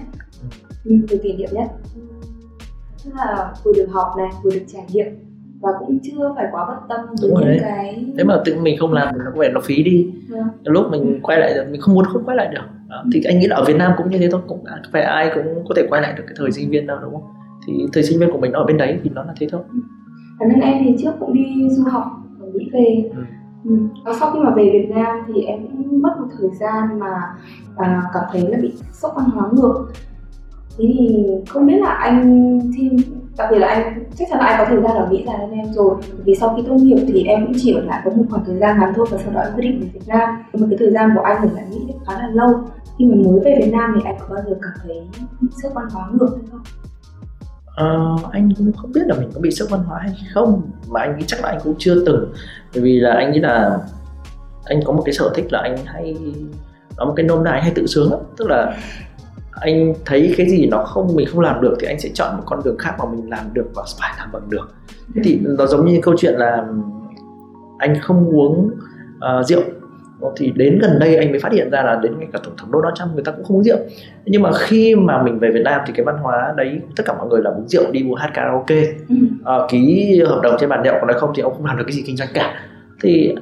Từ 0.84 1.17
kỷ 1.23 1.34
niệm 1.34 1.49
nhất. 1.51 1.67
Tức 3.05 3.12
là 3.15 3.53
vừa 3.63 3.73
được 3.75 3.88
học 3.91 4.13
này 4.17 4.27
vừa 4.43 4.49
được 4.51 4.65
trải 4.67 4.84
nghiệm 4.91 5.05
và 5.62 5.71
cũng 5.79 5.99
chưa 6.03 6.34
phải 6.36 6.45
quá 6.51 6.65
bất 6.67 6.95
tâm 6.95 7.05
với 7.21 7.29
những 7.29 7.47
đấy. 7.47 7.60
cái 7.62 8.05
nếu 8.15 8.25
mà 8.25 8.41
tự 8.45 8.55
mình 8.60 8.77
không 8.79 8.93
làm 8.93 9.08
thì 9.12 9.19
nó 9.25 9.31
có 9.34 9.39
vẻ 9.39 9.49
nó 9.49 9.62
phí 9.62 9.84
đi. 9.84 10.13
Ừ. 10.31 10.41
lúc 10.63 10.86
mình 10.91 11.19
quay 11.23 11.39
lại 11.39 11.53
mình 11.69 11.81
không 11.81 11.95
muốn 11.95 12.05
không 12.05 12.25
quay 12.25 12.38
lại 12.38 12.47
được. 12.47 12.63
Thì 13.13 13.21
anh 13.23 13.39
nghĩ 13.39 13.47
là 13.47 13.55
ở 13.55 13.63
Việt 13.67 13.77
Nam 13.77 13.91
cũng 13.97 14.10
như 14.10 14.17
thế 14.17 14.29
thôi 14.31 14.41
cũng 14.47 14.63
phải 14.91 15.01
ai 15.01 15.31
cũng 15.36 15.63
có 15.67 15.75
thể 15.77 15.88
quay 15.89 16.01
lại 16.01 16.13
được 16.17 16.23
cái 16.27 16.36
thời 16.38 16.51
sinh 16.51 16.69
viên 16.69 16.88
đâu 16.88 16.97
đúng 17.01 17.13
không? 17.13 17.23
Thì 17.67 17.73
thời 17.93 18.03
sinh 18.03 18.19
viên 18.19 18.31
của 18.31 18.38
mình 18.38 18.51
nó 18.51 18.60
ở 18.60 18.65
bên 18.65 18.77
đấy 18.77 18.99
thì 19.03 19.10
nó 19.13 19.23
là 19.23 19.34
thế 19.39 19.47
thôi. 19.51 19.62
Bản 20.39 20.49
thân 20.49 20.60
em 20.60 20.84
thì 20.86 20.95
trước 20.99 21.12
cũng 21.19 21.34
đi 21.34 21.69
du 21.69 21.84
học 21.84 22.03
ở 22.39 22.47
Mỹ 22.53 22.69
về. 22.73 23.10
Ừ. 23.15 23.21
Ừ. 23.65 23.77
Và 24.05 24.13
sau 24.19 24.31
khi 24.31 24.39
mà 24.39 24.53
về 24.55 24.69
Việt 24.73 24.89
Nam 24.95 25.17
thì 25.27 25.41
em 25.41 25.67
cũng 25.67 26.01
mất 26.01 26.10
một 26.19 26.27
thời 26.39 26.49
gian 26.60 26.99
mà 26.99 27.13
à, 27.77 28.01
cảm 28.13 28.23
thấy 28.31 28.41
là 28.47 28.58
bị 28.62 28.73
sốc 28.91 29.13
văn 29.15 29.25
hóa 29.25 29.49
ngược. 29.53 29.88
Thế 30.77 30.93
thì 30.97 31.25
không 31.49 31.67
biết 31.67 31.77
là 31.81 31.89
anh 31.89 32.60
thì 32.77 32.89
đặc 33.37 33.47
biệt 33.51 33.59
là 33.59 33.67
anh. 33.67 34.03
Chắc 34.17 34.27
chắn 34.29 34.39
là 34.39 34.45
anh 34.45 34.59
có 34.59 34.65
thời 34.69 34.83
gian 34.83 34.97
ở 34.97 35.07
Mỹ 35.11 35.23
dài 35.27 35.37
hơn 35.37 35.51
em 35.51 35.73
rồi. 35.73 35.95
Vì 36.23 36.35
sau 36.35 36.53
khi 36.55 36.63
tốt 36.67 36.75
nghiệp 36.75 37.05
thì 37.07 37.23
em 37.23 37.45
cũng 37.45 37.55
chỉ 37.61 37.73
ở 37.73 37.81
lại 37.81 38.01
có 38.05 38.11
một 38.11 38.23
khoảng 38.29 38.45
thời 38.45 38.57
gian 38.57 38.79
ngắn 38.79 38.93
thôi 38.95 39.05
và 39.11 39.17
sau 39.17 39.33
đó 39.33 39.41
em 39.41 39.53
quyết 39.55 39.63
định 39.63 39.79
về 39.79 39.87
Việt 39.93 40.07
Nam. 40.07 40.29
Nhưng 40.53 40.61
mà 40.61 40.67
cái 40.69 40.77
thời 40.79 40.91
gian 40.91 41.09
của 41.15 41.21
anh 41.21 41.37
ở 41.37 41.49
lại 41.55 41.65
Mỹ 41.69 41.77
khá 42.07 42.13
là 42.13 42.27
lâu. 42.33 42.49
Khi 42.99 43.05
mà 43.05 43.15
mới 43.15 43.39
về 43.45 43.59
Việt 43.59 43.71
Nam 43.71 43.91
thì 43.95 44.01
anh 44.05 44.15
có 44.19 44.35
bao 44.35 44.43
giờ 44.47 44.55
cảm 44.61 44.71
thấy 44.83 45.01
sức 45.63 45.69
văn 45.75 45.85
hóa 45.91 46.09
ngược 46.13 46.29
hay 46.35 46.45
không? 46.51 46.61
Uh, 48.15 48.31
anh 48.31 48.53
cũng 48.57 48.71
không 48.73 48.91
biết 48.91 49.01
là 49.05 49.15
mình 49.19 49.29
có 49.33 49.41
bị 49.41 49.51
sốc 49.51 49.69
văn 49.71 49.83
hóa 49.83 49.99
hay 49.99 50.13
không. 50.33 50.61
Mà 50.89 51.01
anh 51.01 51.17
nghĩ 51.17 51.23
chắc 51.27 51.41
là 51.41 51.49
anh 51.49 51.59
cũng 51.63 51.75
chưa 51.77 52.05
từng. 52.05 52.33
Bởi 52.73 52.83
vì 52.83 52.99
là 52.99 53.13
anh 53.13 53.31
nghĩ 53.31 53.39
là 53.39 53.77
anh 54.65 54.79
có 54.85 54.93
một 54.93 55.01
cái 55.05 55.13
sở 55.13 55.31
thích 55.35 55.45
là 55.53 55.59
anh 55.59 55.75
hay 55.85 56.15
có 56.95 57.05
một 57.05 57.13
cái 57.15 57.25
nôm 57.25 57.43
na 57.43 57.51
anh 57.51 57.63
hay 57.63 57.71
tự 57.75 57.85
sướng 57.85 58.11
lắm. 58.11 58.19
Tức 58.37 58.47
là 58.49 58.77
anh 59.61 59.93
thấy 60.05 60.33
cái 60.37 60.49
gì 60.49 60.67
nó 60.67 60.83
không 60.83 61.15
mình 61.15 61.27
không 61.31 61.39
làm 61.39 61.61
được 61.61 61.75
thì 61.79 61.87
anh 61.87 61.99
sẽ 61.99 62.09
chọn 62.13 62.37
một 62.37 62.43
con 62.45 62.61
đường 62.65 62.77
khác 62.77 62.95
mà 62.99 63.05
mình 63.11 63.29
làm 63.29 63.45
được 63.53 63.65
và 63.75 63.83
phải 63.99 64.13
làm 64.19 64.29
bằng 64.31 64.49
được. 64.49 64.69
Thế 65.15 65.21
thì 65.25 65.39
nó 65.41 65.65
giống 65.65 65.85
như 65.85 65.99
câu 66.01 66.15
chuyện 66.17 66.33
là 66.33 66.65
anh 67.77 67.95
không 68.01 68.29
uống 68.29 68.69
uh, 69.17 69.45
rượu. 69.45 69.61
Thì 70.37 70.51
đến 70.55 70.79
gần 70.81 70.99
đây 70.99 71.15
anh 71.15 71.31
mới 71.31 71.39
phát 71.39 71.51
hiện 71.51 71.69
ra 71.71 71.83
là 71.83 71.99
đến 72.03 72.19
ngay 72.19 72.27
cả 72.33 72.39
tổng 72.43 72.53
thống 72.57 72.71
Donald 72.71 72.95
Trump 72.95 73.13
người 73.13 73.23
ta 73.23 73.31
cũng 73.31 73.45
không 73.45 73.57
uống 73.57 73.63
rượu. 73.63 73.77
Nhưng 74.25 74.41
mà 74.41 74.51
khi 74.53 74.95
mà 74.95 75.23
mình 75.23 75.39
về 75.39 75.51
Việt 75.51 75.61
Nam 75.65 75.81
thì 75.87 75.93
cái 75.95 76.05
văn 76.05 76.17
hóa 76.17 76.53
đấy 76.57 76.81
tất 76.95 77.03
cả 77.05 77.13
mọi 77.17 77.27
người 77.27 77.41
là 77.41 77.49
uống 77.49 77.67
rượu 77.67 77.91
đi 77.91 78.03
uống 78.07 78.15
hát 78.15 78.31
karaoke. 78.33 78.81
Ừ. 79.09 79.15
à, 79.45 79.53
ký 79.69 80.21
hợp 80.27 80.39
đồng 80.43 80.55
trên 80.59 80.69
bàn 80.69 80.83
nhậu 80.83 80.95
còn 80.99 81.07
nếu 81.07 81.19
không 81.19 81.31
thì 81.35 81.41
ông 81.41 81.53
không 81.53 81.65
làm 81.65 81.77
được 81.77 81.83
cái 81.87 81.93
gì 81.93 82.03
kinh 82.05 82.17
doanh 82.17 82.29
cả. 82.33 82.53
Thì 83.01 83.35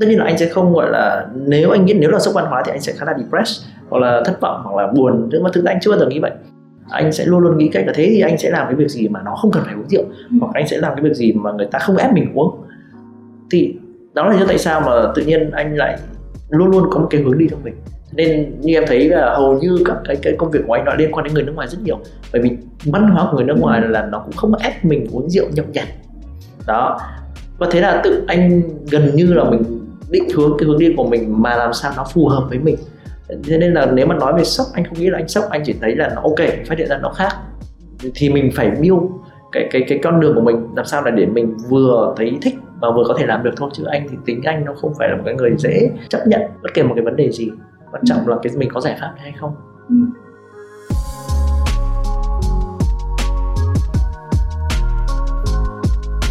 tất 0.00 0.06
nhiên 0.08 0.18
là 0.18 0.24
anh 0.24 0.38
sẽ 0.38 0.48
không 0.48 0.72
gọi 0.72 0.90
là 0.90 1.26
nếu 1.34 1.70
anh 1.70 1.84
nghĩ 1.84 1.94
nếu 1.94 2.10
là 2.10 2.18
sốc 2.18 2.34
văn 2.34 2.44
hóa 2.46 2.62
thì 2.66 2.72
anh 2.72 2.80
sẽ 2.80 2.92
khá 2.92 3.06
là 3.06 3.14
depressed 3.18 3.66
hoặc 3.92 3.98
là 3.98 4.22
thất 4.24 4.40
vọng 4.40 4.60
hoặc 4.64 4.82
là 4.82 4.92
buồn 4.92 5.28
nhưng 5.32 5.42
mà 5.42 5.50
thực 5.52 5.64
ra 5.64 5.72
anh 5.72 5.78
chưa 5.80 5.90
bao 5.90 6.00
giờ 6.00 6.06
nghĩ 6.06 6.18
vậy. 6.18 6.30
Anh 6.90 7.12
sẽ 7.12 7.24
luôn 7.26 7.40
luôn 7.40 7.58
nghĩ 7.58 7.68
cách 7.68 7.86
là 7.86 7.92
thế 7.96 8.06
thì 8.10 8.20
anh 8.20 8.38
sẽ 8.38 8.50
làm 8.50 8.66
cái 8.66 8.74
việc 8.74 8.88
gì 8.88 9.08
mà 9.08 9.20
nó 9.24 9.34
không 9.34 9.50
cần 9.50 9.62
phải 9.66 9.74
uống 9.74 9.88
rượu 9.88 10.04
ừ. 10.30 10.36
hoặc 10.40 10.50
anh 10.54 10.68
sẽ 10.68 10.76
làm 10.78 10.92
cái 10.94 11.04
việc 11.04 11.14
gì 11.14 11.32
mà 11.32 11.52
người 11.52 11.66
ta 11.66 11.78
không 11.78 11.96
ép 11.96 12.12
mình 12.12 12.32
uống. 12.34 12.56
Thì 13.50 13.74
đó 14.14 14.24
là 14.24 14.32
lý 14.32 14.38
do 14.38 14.46
tại 14.46 14.58
sao 14.58 14.80
mà 14.80 15.12
tự 15.14 15.22
nhiên 15.22 15.50
anh 15.50 15.76
lại 15.76 15.98
luôn 16.50 16.68
luôn 16.68 16.84
có 16.90 17.00
một 17.00 17.06
cái 17.10 17.20
hướng 17.20 17.38
đi 17.38 17.46
trong 17.50 17.64
mình 17.64 17.74
nên 18.12 18.60
như 18.60 18.74
em 18.74 18.84
thấy 18.86 19.08
là 19.08 19.34
hầu 19.34 19.58
như 19.58 19.78
các 19.84 19.96
cái 20.04 20.16
cái 20.22 20.34
công 20.38 20.50
việc 20.50 20.60
của 20.66 20.72
anh 20.72 20.84
nó 20.84 20.94
liên 20.94 21.12
quan 21.12 21.24
đến 21.24 21.34
người 21.34 21.42
nước 21.42 21.52
ngoài 21.54 21.68
rất 21.68 21.78
nhiều. 21.84 21.98
Bởi 22.32 22.42
vì 22.42 22.50
văn 22.84 23.08
hóa 23.08 23.28
của 23.30 23.36
người 23.36 23.46
nước 23.46 23.56
ngoài 23.60 23.80
là 23.80 24.06
nó 24.06 24.18
cũng 24.18 24.32
không 24.32 24.54
ép 24.54 24.84
mình 24.84 25.06
uống 25.12 25.30
rượu 25.30 25.46
nhậu 25.54 25.66
nhặt 25.72 25.88
đó. 26.66 27.00
Và 27.58 27.66
thế 27.70 27.80
là 27.80 28.00
tự 28.04 28.24
anh 28.26 28.62
gần 28.90 29.10
như 29.14 29.34
là 29.34 29.44
mình 29.44 29.62
định 30.10 30.28
hướng 30.36 30.58
cái 30.58 30.66
hướng 30.66 30.78
đi 30.78 30.94
của 30.96 31.04
mình 31.04 31.42
mà 31.42 31.56
làm 31.56 31.72
sao 31.72 31.92
nó 31.96 32.04
phù 32.12 32.28
hợp 32.28 32.46
với 32.48 32.58
mình 32.58 32.76
thế 33.44 33.58
nên 33.58 33.74
là 33.74 33.86
nếu 33.86 34.06
mà 34.06 34.14
nói 34.14 34.32
về 34.36 34.44
sốc 34.44 34.66
anh 34.72 34.84
không 34.84 34.98
nghĩ 34.98 35.10
là 35.10 35.18
anh 35.18 35.28
sốc 35.28 35.44
anh 35.50 35.62
chỉ 35.64 35.74
thấy 35.80 35.96
là 35.96 36.12
nó 36.14 36.20
ok 36.22 36.48
phát 36.66 36.78
hiện 36.78 36.88
ra 36.88 36.98
nó 36.98 37.12
khác. 37.12 37.32
Thì 38.14 38.28
mình 38.28 38.50
phải 38.54 38.70
build 38.70 39.02
cái 39.52 39.68
cái 39.72 39.84
cái 39.88 40.00
con 40.02 40.20
đường 40.20 40.34
của 40.34 40.40
mình 40.40 40.66
làm 40.76 40.84
sao 40.84 41.02
là 41.02 41.10
để 41.10 41.26
mình 41.26 41.56
vừa 41.68 42.14
thấy 42.16 42.38
thích 42.42 42.54
mà 42.80 42.90
vừa 42.90 43.04
có 43.08 43.14
thể 43.18 43.26
làm 43.26 43.42
được 43.42 43.54
thôi. 43.56 43.70
Chứ 43.72 43.84
anh 43.84 44.06
thì 44.10 44.16
tính 44.26 44.42
anh 44.42 44.64
nó 44.64 44.74
không 44.74 44.94
phải 44.98 45.08
là 45.08 45.16
một 45.16 45.22
cái 45.24 45.34
người 45.34 45.50
dễ 45.58 45.90
chấp 46.08 46.26
nhận 46.26 46.40
bất 46.62 46.74
kể 46.74 46.82
một 46.82 46.94
cái 46.96 47.04
vấn 47.04 47.16
đề 47.16 47.32
gì. 47.32 47.50
Quan 47.92 48.02
trọng 48.04 48.28
là 48.28 48.36
cái 48.42 48.52
mình 48.56 48.68
có 48.72 48.80
giải 48.80 48.96
pháp 49.00 49.14
hay 49.18 49.32
không. 49.40 49.54
Ừ. 49.88 49.94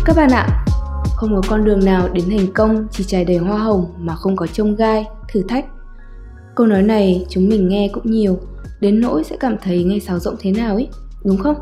các 0.06 0.16
bạn 0.16 0.30
ạ 0.32 0.66
không 1.16 1.36
có 1.36 1.42
con 1.50 1.66
đường 1.66 1.86
nào 1.86 2.10
đến 2.14 2.26
thành 2.30 2.54
công 2.54 2.88
chỉ 2.92 3.04
trải 3.04 3.26
đầy 3.26 3.38
hoa 3.38 3.58
hồng 3.58 3.86
mà 3.98 4.16
không 4.16 4.36
có 4.36 4.48
trông 4.48 4.76
gai 4.76 5.06
thử 5.34 5.42
thách 5.50 5.66
câu 6.56 6.68
nói 6.68 6.84
này 6.84 7.26
chúng 7.30 7.50
mình 7.50 7.68
nghe 7.68 7.90
cũng 7.94 8.12
nhiều, 8.12 8.40
đến 8.82 9.02
nỗi 9.02 9.24
sẽ 9.24 9.38
cảm 9.40 9.56
thấy 9.62 9.84
nghe 9.84 10.00
sáo 10.00 10.20
rộng 10.20 10.36
thế 10.40 10.52
nào 10.52 10.76
ấy 10.76 10.88
đúng 11.26 11.38
không? 11.38 11.56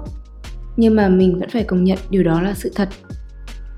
Nhưng 0.78 0.96
mà 0.96 1.10
mình 1.10 1.40
vẫn 1.40 1.50
phải 1.50 1.64
công 1.64 1.84
nhận 1.84 1.98
điều 2.10 2.24
đó 2.24 2.42
là 2.42 2.54
sự 2.54 2.72
thật. 2.76 2.90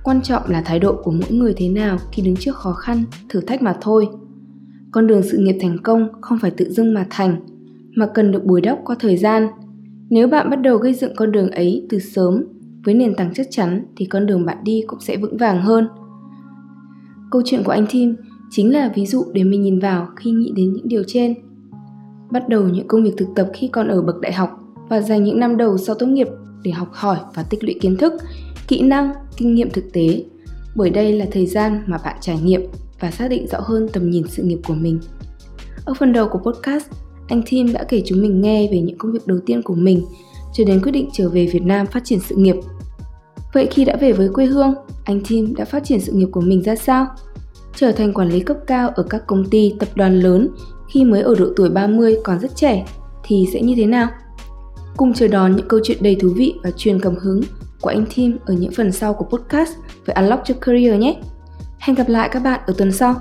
Quan 0.03 0.21
trọng 0.21 0.43
là 0.47 0.61
thái 0.65 0.79
độ 0.79 0.95
của 1.03 1.11
mỗi 1.11 1.31
người 1.31 1.53
thế 1.57 1.69
nào 1.69 1.97
khi 2.11 2.23
đứng 2.23 2.35
trước 2.35 2.55
khó 2.55 2.73
khăn, 2.73 3.03
thử 3.29 3.41
thách 3.41 3.61
mà 3.61 3.75
thôi. 3.81 4.07
Con 4.91 5.07
đường 5.07 5.23
sự 5.23 5.37
nghiệp 5.37 5.57
thành 5.61 5.77
công 5.83 6.09
không 6.21 6.39
phải 6.39 6.51
tự 6.51 6.69
dưng 6.69 6.93
mà 6.93 7.05
thành, 7.09 7.41
mà 7.95 8.07
cần 8.13 8.31
được 8.31 8.45
bồi 8.45 8.61
đắp 8.61 8.77
qua 8.85 8.95
thời 8.99 9.17
gian. 9.17 9.47
Nếu 10.09 10.27
bạn 10.27 10.49
bắt 10.49 10.55
đầu 10.55 10.77
gây 10.77 10.93
dựng 10.93 11.15
con 11.15 11.31
đường 11.31 11.51
ấy 11.51 11.85
từ 11.89 11.99
sớm, 11.99 12.43
với 12.85 12.93
nền 12.93 13.15
tảng 13.15 13.33
chắc 13.33 13.47
chắn 13.49 13.85
thì 13.97 14.05
con 14.05 14.25
đường 14.25 14.45
bạn 14.45 14.57
đi 14.63 14.83
cũng 14.87 14.99
sẽ 14.99 15.17
vững 15.17 15.37
vàng 15.37 15.61
hơn. 15.61 15.87
Câu 17.31 17.41
chuyện 17.45 17.63
của 17.63 17.71
anh 17.71 17.85
Tim 17.91 18.15
chính 18.51 18.73
là 18.73 18.91
ví 18.95 19.05
dụ 19.05 19.25
để 19.33 19.43
mình 19.43 19.61
nhìn 19.61 19.79
vào 19.79 20.07
khi 20.15 20.31
nghĩ 20.31 20.53
đến 20.55 20.73
những 20.73 20.87
điều 20.87 21.03
trên 21.07 21.35
bắt 22.31 22.49
đầu 22.49 22.63
những 22.63 22.87
công 22.87 23.03
việc 23.03 23.13
thực 23.17 23.27
tập 23.35 23.47
khi 23.53 23.67
còn 23.67 23.87
ở 23.87 24.01
bậc 24.01 24.19
đại 24.21 24.33
học 24.33 24.49
và 24.89 25.01
dành 25.01 25.23
những 25.23 25.39
năm 25.39 25.57
đầu 25.57 25.77
sau 25.77 25.95
tốt 25.95 26.05
nghiệp 26.05 26.27
để 26.63 26.71
học 26.71 26.89
hỏi 26.91 27.17
và 27.33 27.43
tích 27.43 27.63
lũy 27.63 27.75
kiến 27.81 27.97
thức 27.97 28.13
kỹ 28.67 28.81
năng 28.81 29.13
kinh 29.37 29.55
nghiệm 29.55 29.69
thực 29.69 29.93
tế 29.93 30.23
bởi 30.75 30.89
đây 30.89 31.13
là 31.13 31.25
thời 31.31 31.45
gian 31.45 31.83
mà 31.87 31.97
bạn 32.03 32.17
trải 32.21 32.39
nghiệm 32.43 32.61
và 32.99 33.11
xác 33.11 33.27
định 33.27 33.47
rõ 33.47 33.59
hơn 33.61 33.87
tầm 33.93 34.09
nhìn 34.09 34.23
sự 34.27 34.43
nghiệp 34.43 34.59
của 34.67 34.73
mình 34.73 34.99
ở 35.85 35.93
phần 35.93 36.13
đầu 36.13 36.27
của 36.29 36.39
podcast 36.39 36.85
anh 37.31 37.41
Tim 37.49 37.73
đã 37.73 37.83
kể 37.83 38.01
chúng 38.05 38.21
mình 38.21 38.41
nghe 38.41 38.67
về 38.71 38.79
những 38.79 38.97
công 38.97 39.11
việc 39.11 39.27
đầu 39.27 39.39
tiên 39.45 39.61
của 39.61 39.75
mình 39.75 40.05
cho 40.53 40.63
đến 40.63 40.81
quyết 40.83 40.91
định 40.91 41.09
trở 41.13 41.29
về 41.29 41.45
Việt 41.45 41.63
Nam 41.63 41.87
phát 41.87 42.01
triển 42.03 42.19
sự 42.19 42.35
nghiệp. 42.35 42.55
Vậy 43.53 43.67
khi 43.71 43.85
đã 43.85 43.95
về 43.95 44.13
với 44.13 44.29
quê 44.29 44.45
hương, 44.45 44.73
anh 45.05 45.21
Tim 45.27 45.55
đã 45.55 45.65
phát 45.65 45.83
triển 45.83 45.99
sự 45.99 46.11
nghiệp 46.11 46.27
của 46.31 46.41
mình 46.41 46.63
ra 46.63 46.75
sao? 46.75 47.07
Trở 47.75 47.91
thành 47.91 48.13
quản 48.13 48.29
lý 48.29 48.39
cấp 48.39 48.57
cao 48.67 48.89
ở 48.89 49.03
các 49.03 49.27
công 49.27 49.49
ty, 49.49 49.75
tập 49.79 49.89
đoàn 49.95 50.19
lớn 50.19 50.49
khi 50.89 51.03
mới 51.03 51.21
ở 51.21 51.35
độ 51.39 51.45
tuổi 51.55 51.69
30 51.69 52.17
còn 52.23 52.39
rất 52.39 52.55
trẻ 52.55 52.85
thì 53.23 53.47
sẽ 53.53 53.61
như 53.61 53.73
thế 53.77 53.85
nào? 53.85 54.09
Cùng 54.97 55.13
chờ 55.13 55.27
đón 55.27 55.55
những 55.55 55.67
câu 55.67 55.79
chuyện 55.83 55.97
đầy 56.01 56.15
thú 56.15 56.29
vị 56.35 56.53
và 56.63 56.71
truyền 56.71 56.99
cảm 56.99 57.15
hứng 57.15 57.41
của 57.81 57.89
anh 57.89 58.05
Tim 58.15 58.37
ở 58.45 58.53
những 58.53 58.71
phần 58.71 58.91
sau 58.91 59.13
của 59.13 59.25
podcast 59.25 59.71
với 60.05 60.15
Unlock 60.15 60.47
Your 60.49 60.61
Career 60.61 60.99
nhé. 60.99 61.21
Hẹn 61.79 61.95
gặp 61.95 62.09
lại 62.09 62.29
các 62.31 62.39
bạn 62.39 62.59
ở 62.67 62.73
tuần 62.77 62.91
sau. 62.91 63.15